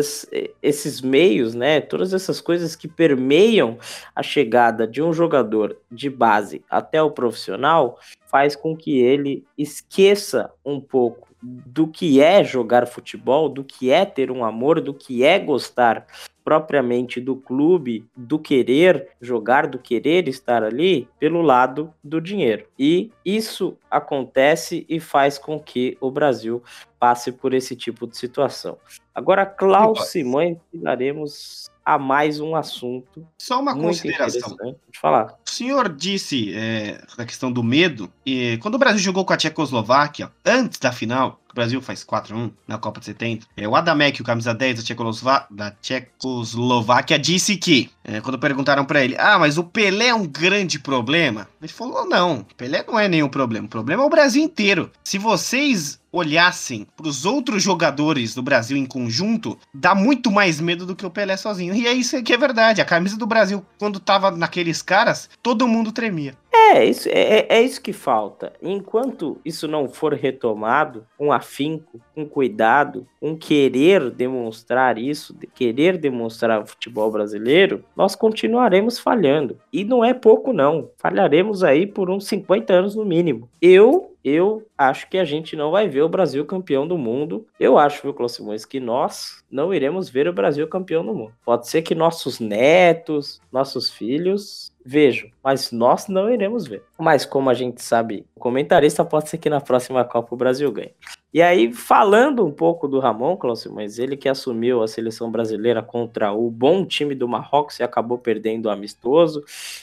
[0.63, 3.79] esses meios, né, todas essas coisas que permeiam
[4.15, 7.99] a chegada de um jogador de base até o profissional,
[8.31, 14.05] faz com que ele esqueça um pouco do que é jogar futebol, do que é
[14.05, 16.07] ter um amor, do que é gostar
[16.45, 22.67] propriamente do clube, do querer jogar, do querer estar ali, pelo lado do dinheiro.
[22.79, 26.63] E isso acontece e faz com que o Brasil
[27.01, 28.77] passe por esse tipo de situação.
[29.15, 33.27] Agora, Klaus Simões, daremos a mais um assunto.
[33.39, 34.57] Só uma consideração.
[34.57, 35.35] Pode falar.
[35.47, 38.11] O senhor disse é, a questão do medo.
[38.25, 42.51] E quando o Brasil jogou com a Tchecoslováquia, antes da final, o Brasil faz 4x1
[42.67, 43.47] na Copa de 70.
[43.57, 48.85] É, o Adamek, o camisa 10 da, Tchecoslová da Tchecoslováquia, disse que, é, quando perguntaram
[48.85, 51.49] para ele, ah, mas o Pelé é um grande problema?
[51.63, 53.67] Ele falou, não, Pelé não é nenhum problema.
[53.67, 54.91] O problema é o Brasil inteiro.
[55.05, 60.87] Se vocês olhassem para os outros jogadores do Brasil em conjunto, dá muito mais medo
[60.87, 61.75] do que o Pelé sozinho.
[61.75, 62.81] E é isso que é verdade.
[62.81, 66.35] A camisa do Brasil, quando tava naqueles caras, todo mundo tremia.
[66.53, 68.53] É, isso, é, é, é isso que falta.
[68.63, 76.63] Enquanto isso não for retomado, com afinco, com cuidado, com querer demonstrar isso, querer demonstrar
[76.63, 79.59] o futebol brasileiro, nós continuaremos falhando.
[79.73, 80.91] E não é pouco, não.
[80.97, 83.49] Falharemos aí por uns 50 anos no mínimo.
[83.61, 87.47] Eu eu acho que a gente não vai ver o Brasil campeão do mundo.
[87.61, 91.35] Eu acho, viu, Clóvis que nós não iremos ver o Brasil campeão do mundo.
[91.45, 96.83] Pode ser que nossos netos, nossos filhos vejam, mas nós não iremos ver.
[96.99, 100.73] Mas como a gente sabe, o comentarista pode ser que na próxima Copa o Brasil
[100.73, 100.95] ganhe.
[101.33, 105.83] E aí, falando um pouco do Ramon, Cláudio, mas ele que assumiu a seleção brasileira
[105.83, 109.43] contra o bom time do Marrocos e acabou perdendo o amistoso,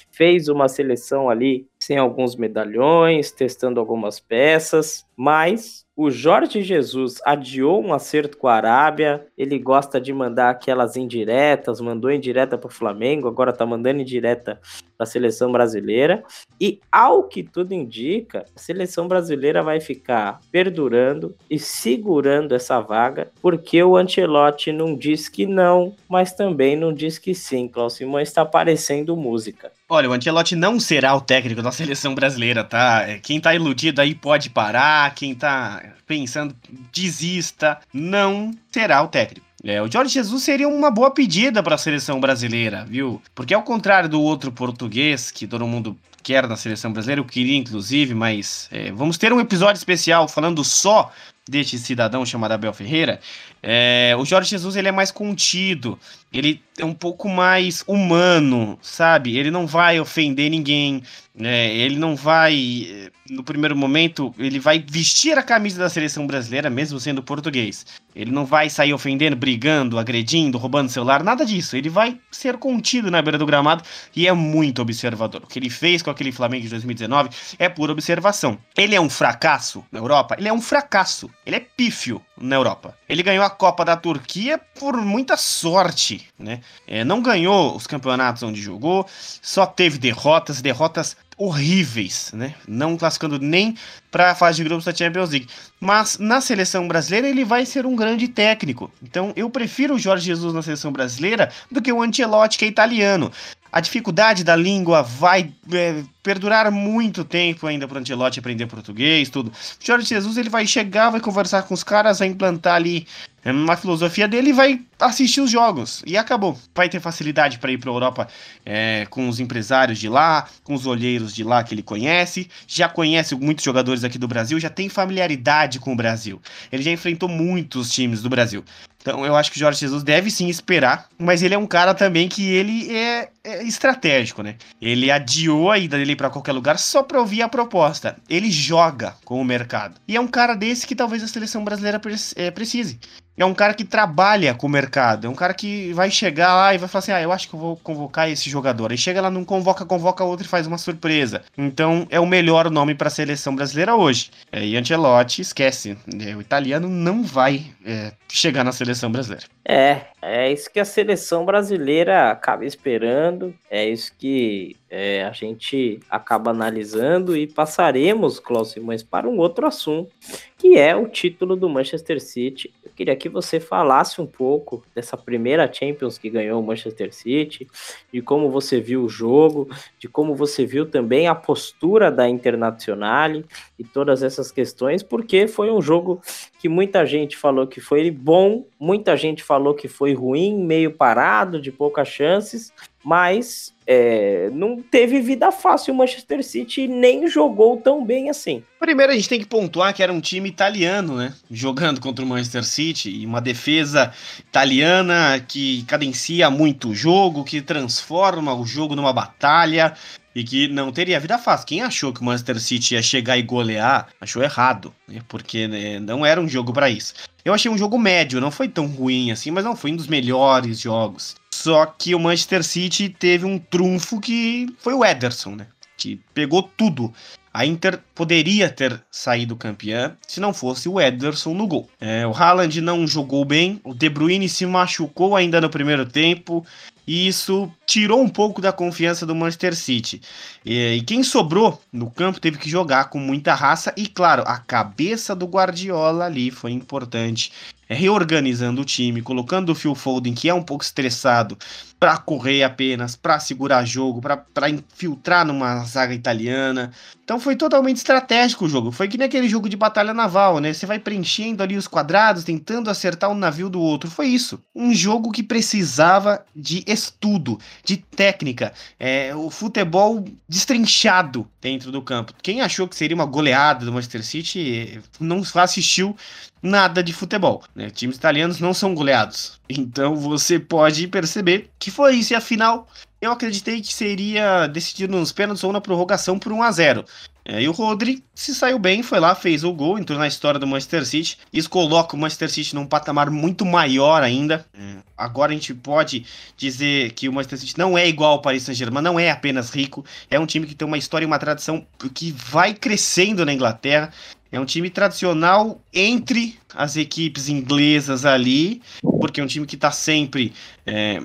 [0.10, 7.84] fez uma seleção ali sem alguns medalhões, testando algumas peças, mas o Jorge Jesus adiou
[7.84, 9.28] um acerto com a Arábia.
[9.38, 14.60] Ele gosta de mandar aquelas indiretas, mandou indireta para o Flamengo, agora está mandando indireta
[14.96, 16.24] para a seleção brasileira.
[16.60, 23.32] E ao que tudo indica, a seleção brasileira vai ficar perdurando e segurando essa vaga,
[23.41, 27.67] porque o Ancelotti não diz que não, mas também não diz que sim.
[27.67, 29.72] Cláudio Simões está parecendo música.
[29.93, 33.06] Olha, o Ancelotti não será o técnico da seleção brasileira, tá?
[33.21, 36.56] Quem tá iludido aí pode parar, quem tá pensando
[36.93, 39.45] desista, não será o técnico.
[39.62, 43.21] É, o Jorge Jesus seria uma boa pedida para a seleção brasileira, viu?
[43.36, 47.58] Porque ao contrário do outro português que todo mundo quer na seleção brasileira, eu queria
[47.58, 51.12] inclusive, mas é, vamos ter um episódio especial falando só
[51.49, 53.19] deste cidadão chamado Abel Ferreira.
[53.63, 55.97] É, o Jorge Jesus ele é mais contido,
[56.32, 59.38] ele é um pouco mais humano, sabe?
[59.38, 61.04] Ele não vai ofender ninguém,
[61.36, 61.73] né?
[61.75, 66.99] ele não vai, no primeiro momento, ele vai vestir a camisa da seleção brasileira, mesmo
[66.99, 67.86] sendo português.
[68.15, 71.75] Ele não vai sair ofendendo, brigando, agredindo, roubando celular, nada disso.
[71.75, 73.84] Ele vai ser contido na beira do gramado
[74.15, 75.43] e é muito observador.
[75.43, 78.58] O que ele fez com aquele Flamengo de 2019 é pura observação.
[78.77, 80.36] Ele é um fracasso na Europa?
[80.38, 81.31] Ele é um fracasso.
[81.46, 82.96] Ele é pífio na Europa.
[83.08, 86.62] Ele ganhou a Copa da Turquia por muita sorte, né?
[86.88, 89.06] É, não ganhou os campeonatos onde jogou,
[89.41, 92.54] só teve derrotas, derrotas horríveis, né?
[92.67, 93.76] Não classificando nem
[94.12, 95.48] para a fase de grupos da Champions League.
[95.80, 98.91] Mas na seleção brasileira ele vai ser um grande técnico.
[99.02, 102.67] Então eu prefiro o Jorge Jesus na seleção brasileira do que o Ancelotti que é
[102.67, 103.32] italiano.
[103.71, 109.29] A dificuldade da língua vai é, perdurar muito tempo ainda para o Ancelotti aprender português,
[109.29, 109.49] tudo.
[109.49, 113.07] O Jorge Jesus ele vai chegar, vai conversar com os caras, vai implantar ali
[113.43, 116.03] é, uma filosofia dele e vai assistir os jogos.
[116.05, 116.57] E acabou.
[116.75, 118.27] Vai ter facilidade para ir para a Europa
[118.65, 122.49] é, com os empresários de lá, com os olheiros de lá que ele conhece.
[122.67, 126.41] Já conhece muitos jogadores aqui do Brasil, já tem familiaridade com o Brasil.
[126.71, 128.63] Ele já enfrentou muitos times do Brasil.
[129.01, 131.93] Então eu acho que o Jorge Jesus deve sim esperar, mas ele é um cara
[131.93, 134.56] também que ele é, é estratégico, né?
[134.82, 138.15] Ele adiou a ida dele para qualquer lugar só para ouvir a proposta.
[138.30, 139.99] Ele joga com o mercado.
[140.08, 141.99] E é um cara desse que talvez a seleção brasileira
[142.36, 142.99] é, precise
[143.38, 146.73] é um cara que trabalha com o mercado, é um cara que vai chegar lá
[146.73, 148.91] e vai falar assim: ah, eu acho que eu vou convocar esse jogador.
[148.91, 151.41] Aí chega lá, não convoca, convoca outro e faz uma surpresa.
[151.58, 154.32] Então é o melhor nome para a seleção brasileira hoje.
[154.51, 159.45] É, e Ancelotti, esquece, é, o italiano não vai é, chegar na seleção brasileira.
[159.65, 163.31] É, é isso que a seleção brasileira acaba esperando,
[163.70, 169.65] é isso que é, a gente acaba analisando e passaremos, Klaus Simões, para um outro
[169.65, 170.12] assunto,
[170.58, 172.74] que é o título do Manchester City.
[172.84, 177.67] Eu queria que você falasse um pouco dessa primeira Champions que ganhou o Manchester City,
[178.12, 183.41] de como você viu o jogo, de como você viu também a postura da Internacional
[183.80, 186.22] e todas essas questões, porque foi um jogo
[186.60, 191.62] que muita gente falou que foi bom, muita gente falou que foi ruim, meio parado,
[191.62, 198.05] de poucas chances, mas é, não teve vida fácil o Manchester City nem jogou tão
[198.05, 198.63] bem assim.
[198.79, 201.33] Primeiro a gente tem que pontuar que era um time italiano, né?
[201.49, 207.61] Jogando contra o Manchester City e uma defesa italiana que cadencia muito o jogo, que
[207.61, 209.93] transforma o jogo numa batalha
[210.33, 211.67] e que não teria vida fácil.
[211.67, 215.21] Quem achou que o Manchester City ia chegar e golear, achou errado, né?
[215.27, 217.13] porque né, não era um jogo para isso.
[217.43, 220.07] Eu achei um jogo médio, não foi tão ruim assim, mas não foi um dos
[220.07, 221.35] melhores jogos.
[221.62, 225.67] Só que o Manchester City teve um trunfo que foi o Ederson, né?
[225.95, 227.13] Que pegou tudo.
[227.54, 231.88] A Inter poderia ter saído campeã se não fosse o Ederson no gol.
[232.00, 236.65] É, o Haaland não jogou bem, o De Bruyne se machucou ainda no primeiro tempo,
[237.06, 240.21] e isso tirou um pouco da confiança do Manchester City.
[240.65, 244.58] E, e, quem sobrou no campo teve que jogar com muita raça e, claro, a
[244.58, 247.52] cabeça do Guardiola ali foi importante.
[247.91, 251.58] É, reorganizando o time, colocando o Phil Foden, que é um pouco estressado,
[251.99, 256.93] para correr apenas, para segurar jogo, para infiltrar numa zaga italiana.
[257.21, 258.91] Então foi totalmente estratégico o jogo.
[258.91, 260.73] Foi que nem aquele jogo de batalha naval, né?
[260.73, 264.10] Você vai preenchendo ali os quadrados, tentando acertar um navio do outro.
[264.10, 264.60] Foi isso.
[264.73, 268.73] Um jogo que precisava de estudo, de técnica.
[268.97, 272.34] É, o futebol destrinchado dentro do campo.
[272.41, 276.15] Quem achou que seria uma goleada do Manchester City não assistiu
[276.62, 277.63] nada de futebol.
[277.82, 277.89] Né?
[277.89, 279.60] Times italianos não são goleados.
[279.67, 282.34] Então você pode perceber que foi isso.
[282.34, 282.88] E afinal,
[283.20, 287.06] eu acreditei que seria decidido nos pênaltis ou na prorrogação por 1 a 0
[287.44, 290.60] é, e o Rodri se saiu bem, foi lá, fez o gol, entrou na história
[290.60, 291.39] do Manchester City.
[291.52, 294.63] Isso coloca o Manchester City num patamar muito maior ainda.
[294.78, 296.24] É, agora a gente pode
[296.56, 300.06] dizer que o Manchester City não é igual ao Paris Saint-Germain, não é apenas rico.
[300.30, 304.13] É um time que tem uma história e uma tradição que vai crescendo na Inglaterra.
[304.51, 309.91] É um time tradicional entre as equipes inglesas ali, porque é um time que está
[309.91, 310.53] sempre
[310.85, 311.21] é,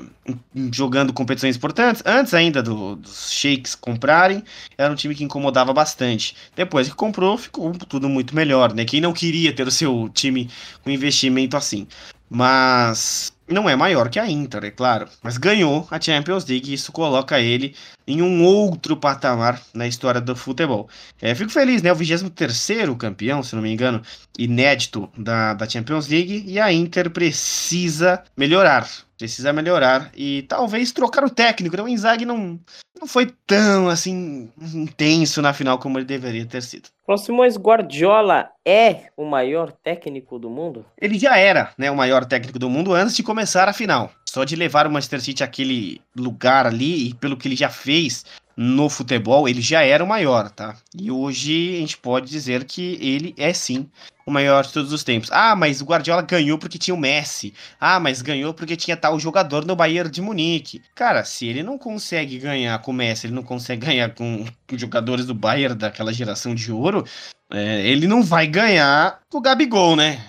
[0.73, 2.03] jogando competições importantes.
[2.07, 4.45] Antes ainda do, dos sheiks comprarem,
[4.79, 6.37] era um time que incomodava bastante.
[6.55, 8.85] Depois que comprou, ficou tudo muito melhor, né?
[8.85, 10.49] Quem não queria ter o seu time
[10.85, 11.87] com investimento assim.
[12.31, 15.09] Mas não é maior que a Inter, é claro.
[15.23, 17.75] Mas ganhou a Champions League e isso coloca ele
[18.07, 20.89] em um outro patamar na história do futebol.
[21.21, 21.93] É, fico feliz, né?
[21.93, 22.67] O 23
[22.99, 24.03] campeão, se não me engano,
[24.39, 26.45] inédito da, da Champions League.
[26.47, 28.89] E a Inter precisa melhorar.
[29.19, 31.77] Precisa melhorar e talvez trocar o técnico.
[31.77, 31.83] Né?
[31.83, 32.61] O Inzaghi não,
[33.01, 36.89] não foi tão assim intenso na final como ele deveria ter sido.
[37.17, 40.85] Simões Guardiola é o maior técnico do mundo?
[41.01, 44.11] Ele já era, né, o maior técnico do mundo antes de começar a final.
[44.29, 48.25] Só de levar o Manchester City àquele lugar ali e pelo que ele já fez
[48.57, 50.77] no futebol, ele já era o maior, tá?
[50.99, 53.89] E hoje a gente pode dizer que ele é sim
[54.25, 55.31] o maior de todos os tempos.
[55.31, 57.55] Ah, mas o Guardiola ganhou porque tinha o Messi.
[57.79, 60.83] Ah, mas ganhou porque tinha tal jogador no Bayern de Munique.
[60.95, 64.77] Cara, se ele não consegue ganhar com o Messi, ele não consegue ganhar com, com
[64.79, 67.05] jogadores do Bayern daquela geração de ouro,
[67.53, 70.21] é, ele não vai ganhar com o Gabigol, né?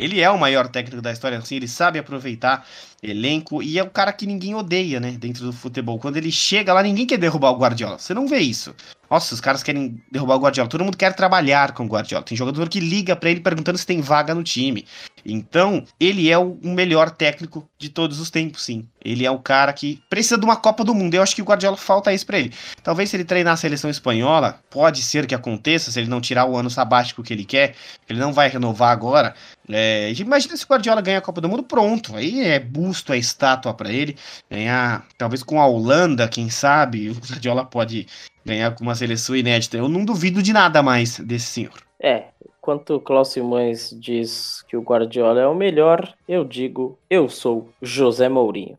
[0.00, 2.66] Ele é o maior técnico da história, assim, ele sabe aproveitar
[3.02, 5.98] elenco e é o cara que ninguém odeia, né, dentro do futebol.
[5.98, 7.98] Quando ele chega lá, ninguém quer derrubar o Guardiola.
[7.98, 8.74] Você não vê isso.
[9.10, 10.68] Nossa, os caras querem derrubar o Guardiola.
[10.68, 12.24] Todo mundo quer trabalhar com o Guardiola.
[12.24, 14.86] Tem jogador que liga para ele perguntando se tem vaga no time.
[15.26, 18.86] Então, ele é o melhor técnico de todos os tempos, sim.
[19.04, 21.14] Ele é o cara que precisa de uma Copa do Mundo.
[21.14, 22.52] Eu acho que o Guardiola falta isso para ele.
[22.82, 26.44] Talvez se ele treinar a seleção espanhola, pode ser que aconteça, se ele não tirar
[26.44, 27.74] o ano sabático que ele quer,
[28.08, 29.34] ele não vai renovar agora.
[29.68, 32.16] É, imagina se o Guardiola ganha a Copa do Mundo, pronto.
[32.16, 34.16] Aí é busto, é estátua para ele.
[34.50, 38.06] Ganhar, talvez com a Holanda, quem sabe, o Guardiola pode
[38.50, 39.76] ganhar com uma seleção inédita.
[39.76, 41.82] Eu não duvido de nada mais desse senhor.
[41.98, 42.24] É,
[42.58, 47.68] enquanto o Klaus Simões diz que o Guardiola é o melhor, eu digo, eu sou
[47.80, 48.76] José Mourinho.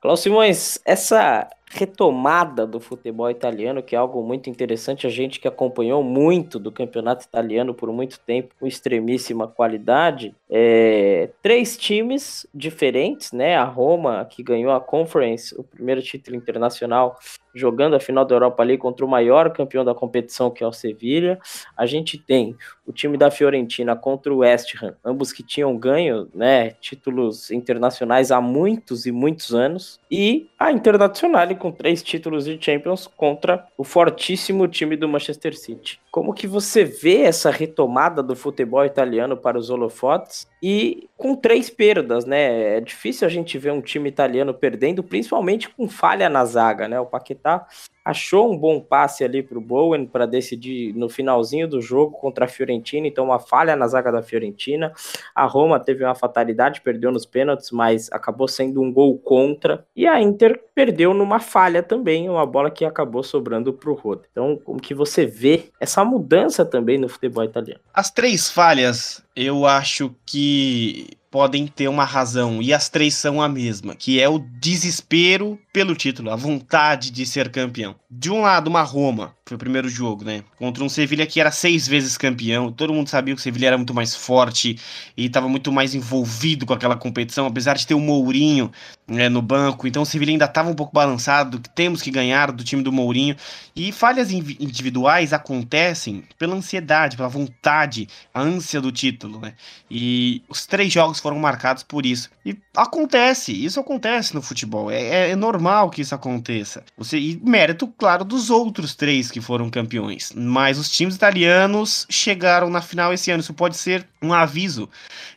[0.00, 5.06] Klaus Simões, essa retomada do futebol italiano, que é algo muito interessante.
[5.06, 10.34] A gente que acompanhou muito do campeonato italiano por muito tempo, com extremíssima qualidade.
[10.48, 13.56] É, três times diferentes, né?
[13.56, 17.18] A Roma, que ganhou a Conference, o primeiro título internacional,
[17.56, 20.72] jogando a final da Europa League contra o maior campeão da competição, que é o
[20.72, 21.38] Sevilha.
[21.76, 22.54] A gente tem
[22.86, 28.30] o time da Fiorentina contra o West Ham, ambos que tinham ganho né, títulos internacionais
[28.30, 29.98] há muitos e muitos anos.
[30.10, 36.00] E a Internacional com três títulos de Champions contra o fortíssimo time do Manchester City.
[36.16, 41.68] Como que você vê essa retomada do futebol italiano para os holofotes e com três
[41.68, 42.78] perdas, né?
[42.78, 46.98] É difícil a gente ver um time italiano perdendo, principalmente com falha na zaga, né?
[46.98, 47.66] O Paquetá
[48.06, 52.44] achou um bom passe ali para o Bowen para decidir no finalzinho do jogo contra
[52.44, 54.92] a Fiorentina, então uma falha na zaga da Fiorentina.
[55.34, 59.84] A Roma teve uma fatalidade, perdeu nos pênaltis, mas acabou sendo um gol contra.
[59.96, 64.22] E a Inter perdeu numa falha também, uma bola que acabou sobrando para o Rode.
[64.30, 67.80] Então, como que você vê essa mudança também no futebol italiano?
[67.92, 73.46] As três falhas, eu acho que podem ter uma razão, e as três são a
[73.46, 77.94] mesma, que é o desespero pelo título, a vontade de ser campeão.
[78.10, 80.42] De um lado, uma Roma, foi o primeiro jogo, né?
[80.58, 82.72] Contra um Sevilha que era seis vezes campeão.
[82.72, 84.76] Todo mundo sabia que o Sevilha era muito mais forte
[85.16, 88.72] e estava muito mais envolvido com aquela competição, apesar de ter o Mourinho
[89.06, 89.86] né, no banco.
[89.86, 92.90] Então o Sevilha ainda estava um pouco balançado, que temos que ganhar do time do
[92.90, 93.36] Mourinho.
[93.76, 99.54] E falhas individuais acontecem pela ansiedade, pela vontade, a ânsia do título, né?
[99.88, 102.30] E os três jogos foram marcados por isso.
[102.44, 104.90] E acontece, isso acontece no futebol.
[104.90, 106.82] É, é, normal que isso aconteça.
[106.98, 110.32] Você, e mérito, claro, dos outros três que foram campeões.
[110.34, 113.42] Mas os times italianos chegaram na final esse ano.
[113.42, 114.88] Isso pode ser um aviso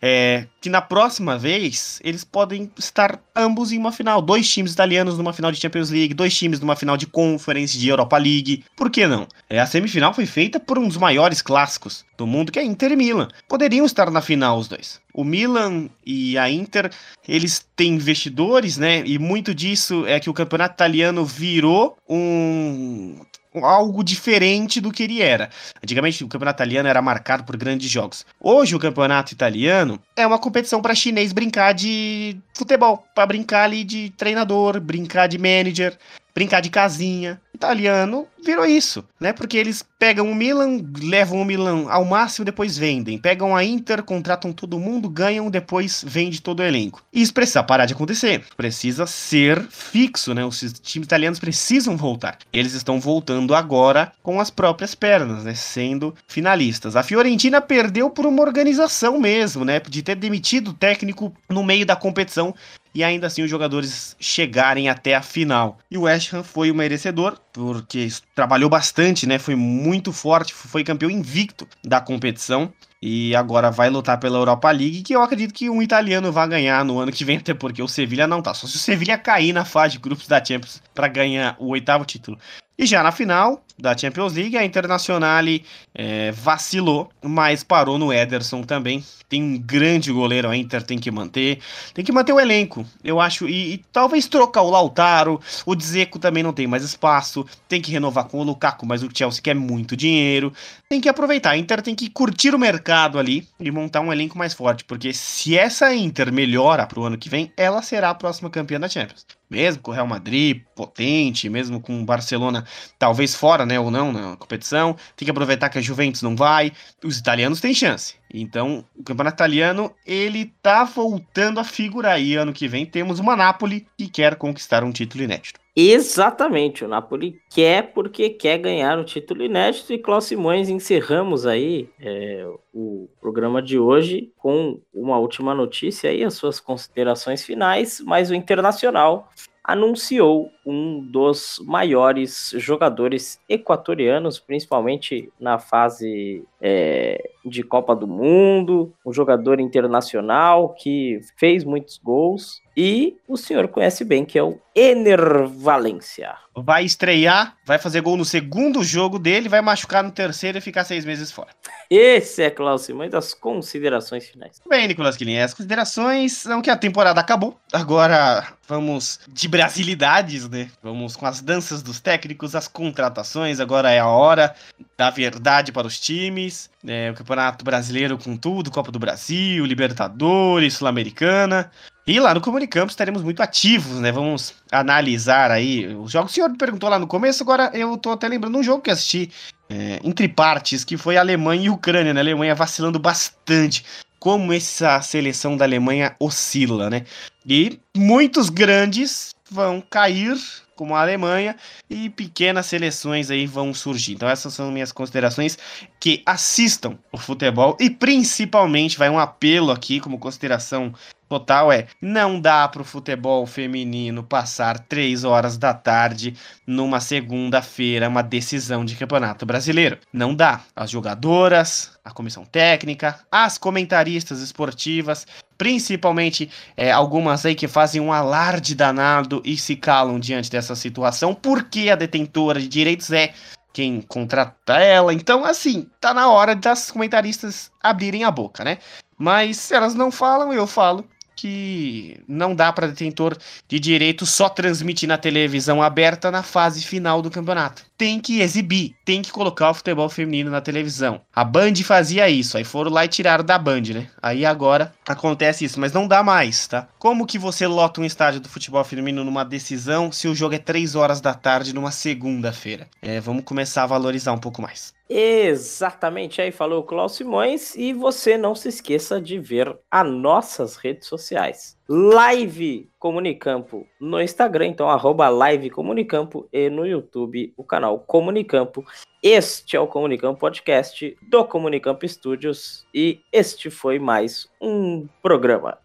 [0.01, 4.21] é, que na próxima vez eles podem estar ambos em uma final.
[4.21, 7.89] Dois times italianos numa final de Champions League, dois times numa final de Conference, de
[7.89, 8.63] Europa League.
[8.73, 9.27] Por que não?
[9.49, 12.93] É, a semifinal foi feita por um dos maiores clássicos do mundo, que é Inter
[12.93, 13.27] e Milan.
[13.49, 15.01] Poderiam estar na final os dois.
[15.13, 16.89] O Milan e a Inter,
[17.27, 19.03] eles têm investidores, né?
[19.05, 23.19] E muito disso é que o campeonato italiano virou um
[23.55, 25.49] algo diferente do que ele era.
[25.83, 28.25] Antigamente o campeonato italiano era marcado por grandes jogos.
[28.39, 33.83] Hoje o campeonato italiano é uma competição para chinês brincar de futebol, para brincar ali
[33.83, 35.97] de treinador, brincar de manager,
[36.33, 37.41] brincar de casinha.
[37.59, 39.33] Italiano virou isso, né?
[39.33, 43.17] Porque eles pegam o Milan, levam o Milan ao máximo, depois vendem.
[43.17, 47.03] Pegam a Inter, contratam todo mundo, ganham, depois vende todo o elenco.
[47.11, 48.45] E isso precisa parar de acontecer.
[48.55, 50.45] Precisa ser fixo, né?
[50.45, 52.37] Os times italianos precisam voltar.
[52.53, 55.53] Eles estão voltando agora com as próprias pernas, né?
[55.53, 56.95] Sendo finalistas.
[56.95, 59.81] A Fiorentina perdeu por uma organização mesmo, né?
[59.81, 62.55] De ter demitido o técnico no meio da competição
[62.93, 65.77] e ainda assim os jogadores chegarem até a final.
[65.89, 69.37] E o West Ham foi o merecedor, porque trabalhou bastante, né?
[69.37, 72.71] Foi muito forte, foi campeão invicto da competição
[73.01, 76.83] e agora vai lutar pela Europa League, que eu acredito que um italiano vai ganhar
[76.83, 78.53] no ano que vem, até porque o Sevilha não tá.
[78.53, 82.03] Só se o Sevilha cair na fase de grupos da Champions para ganhar o oitavo
[82.03, 82.37] título.
[82.77, 85.63] E já na final da Champions League, a Internazionale
[85.95, 89.03] é, vacilou, mas parou no Ederson também.
[89.27, 91.59] Tem um grande goleiro, a Inter tem que manter.
[91.93, 93.47] Tem que manter o elenco, eu acho.
[93.47, 95.39] E, e talvez trocar o Lautaro.
[95.65, 97.45] O Dzeko também não tem mais espaço.
[97.67, 100.51] Tem que renovar com o Lukaku, mas o Chelsea quer muito dinheiro.
[100.89, 101.51] Tem que aproveitar.
[101.51, 104.83] A Inter tem que curtir o mercado ali e montar um elenco mais forte.
[104.83, 108.89] Porque se essa Inter melhora pro ano que vem, ela será a próxima campeã da
[108.89, 112.65] Champions mesmo com o Real Madrid potente, mesmo com o Barcelona
[112.97, 116.71] talvez fora, né, ou não na competição, tem que aproveitar que a Juventus não vai,
[117.03, 118.18] os italianos têm chance.
[118.33, 122.85] Então, o campeonato italiano, ele tá voltando a figurar aí ano que vem.
[122.85, 125.59] Temos uma Napoli que quer conquistar um título inédito.
[125.75, 131.87] Exatamente, o Napoli quer porque quer ganhar o título inédito e Klaus Simões encerramos aí
[132.01, 138.29] é, o programa de hoje com uma última notícia aí, as suas considerações finais, mas
[138.29, 139.29] o Internacional
[139.63, 149.11] anunciou um dos maiores jogadores equatorianos, principalmente na fase é, de Copa do Mundo, um
[149.11, 155.47] jogador internacional que fez muitos gols e o senhor conhece bem que é o Ener
[155.47, 156.35] Valencia.
[156.55, 160.83] Vai estrear, vai fazer gol no segundo jogo dele, vai machucar no terceiro e ficar
[160.83, 161.49] seis meses fora.
[161.89, 164.61] Esse é Klaus Simões das considerações finais.
[164.69, 167.57] Bem, Nicolas Quilin, as considerações são que a temporada acabou.
[167.73, 170.58] Agora vamos de brasilidades, né?
[170.81, 173.59] Vamos com as danças dos técnicos, as contratações.
[173.59, 174.55] Agora é a hora
[174.97, 176.69] da verdade para os times.
[176.85, 181.71] É, o Campeonato Brasileiro com tudo, Copa do Brasil, Libertadores, Sul-Americana.
[182.07, 184.11] E lá no Comunicampo estaremos muito ativos, né?
[184.11, 186.31] Vamos analisar aí os jogos.
[186.31, 188.89] O senhor me perguntou lá no começo, agora eu tô até lembrando um jogo que
[188.89, 189.29] assisti
[189.69, 192.19] é, entre partes, que foi Alemanha e Ucrânia, né?
[192.19, 193.85] A Alemanha vacilando bastante.
[194.19, 197.05] Como essa seleção da Alemanha oscila, né?
[197.47, 200.37] E muitos grandes vão cair
[200.79, 201.57] como a Alemanha,
[201.89, 204.13] e pequenas seleções aí vão surgir.
[204.13, 205.57] Então essas são minhas considerações
[205.99, 210.93] que assistam o futebol e principalmente vai um apelo aqui como consideração
[211.29, 218.09] total é: não dá para o futebol feminino passar três horas da tarde numa segunda-feira
[218.09, 219.99] uma decisão de campeonato brasileiro.
[220.11, 220.61] Não dá.
[220.75, 225.27] As jogadoras, a comissão técnica, as comentaristas esportivas,
[225.57, 231.35] principalmente é, algumas aí que fazem um alarde danado e se calam diante dessa situação,
[231.35, 233.33] porque a detentora de direitos é
[233.71, 235.13] quem contrata ela.
[235.13, 238.79] Então, assim, tá na hora das comentaristas abrirem a boca, né?
[239.17, 241.05] Mas se elas não falam, eu falo
[241.39, 247.21] que não dá para detentor de direito só transmitir na televisão aberta na fase final
[247.21, 247.83] do campeonato.
[247.97, 251.21] Tem que exibir, tem que colocar o futebol feminino na televisão.
[251.33, 254.07] A Band fazia isso, aí foram lá e tiraram da Band, né?
[254.21, 256.89] Aí agora acontece isso, mas não dá mais, tá?
[256.99, 260.59] Como que você lota um estádio do futebol feminino numa decisão se o jogo é
[260.59, 262.87] 3 horas da tarde numa segunda-feira?
[263.01, 264.93] É, vamos começar a valorizar um pouco mais.
[265.11, 270.75] Exatamente, aí falou o Cláudio Simões e você não se esqueça de ver as nossas
[270.75, 271.75] redes sociais.
[271.89, 278.85] Live Comunicampo no Instagram, então arroba Live Comunicampo e no YouTube o canal Comunicampo.
[279.23, 285.79] Este é o Comunicampo Podcast do Comunicampo Studios e este foi mais um programa.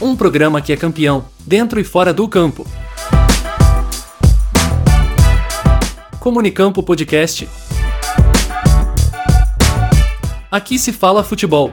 [0.00, 2.64] Um programa que é campeão, dentro e fora do campo.
[6.20, 7.48] Comunicampo Podcast.
[10.50, 11.72] Aqui se fala futebol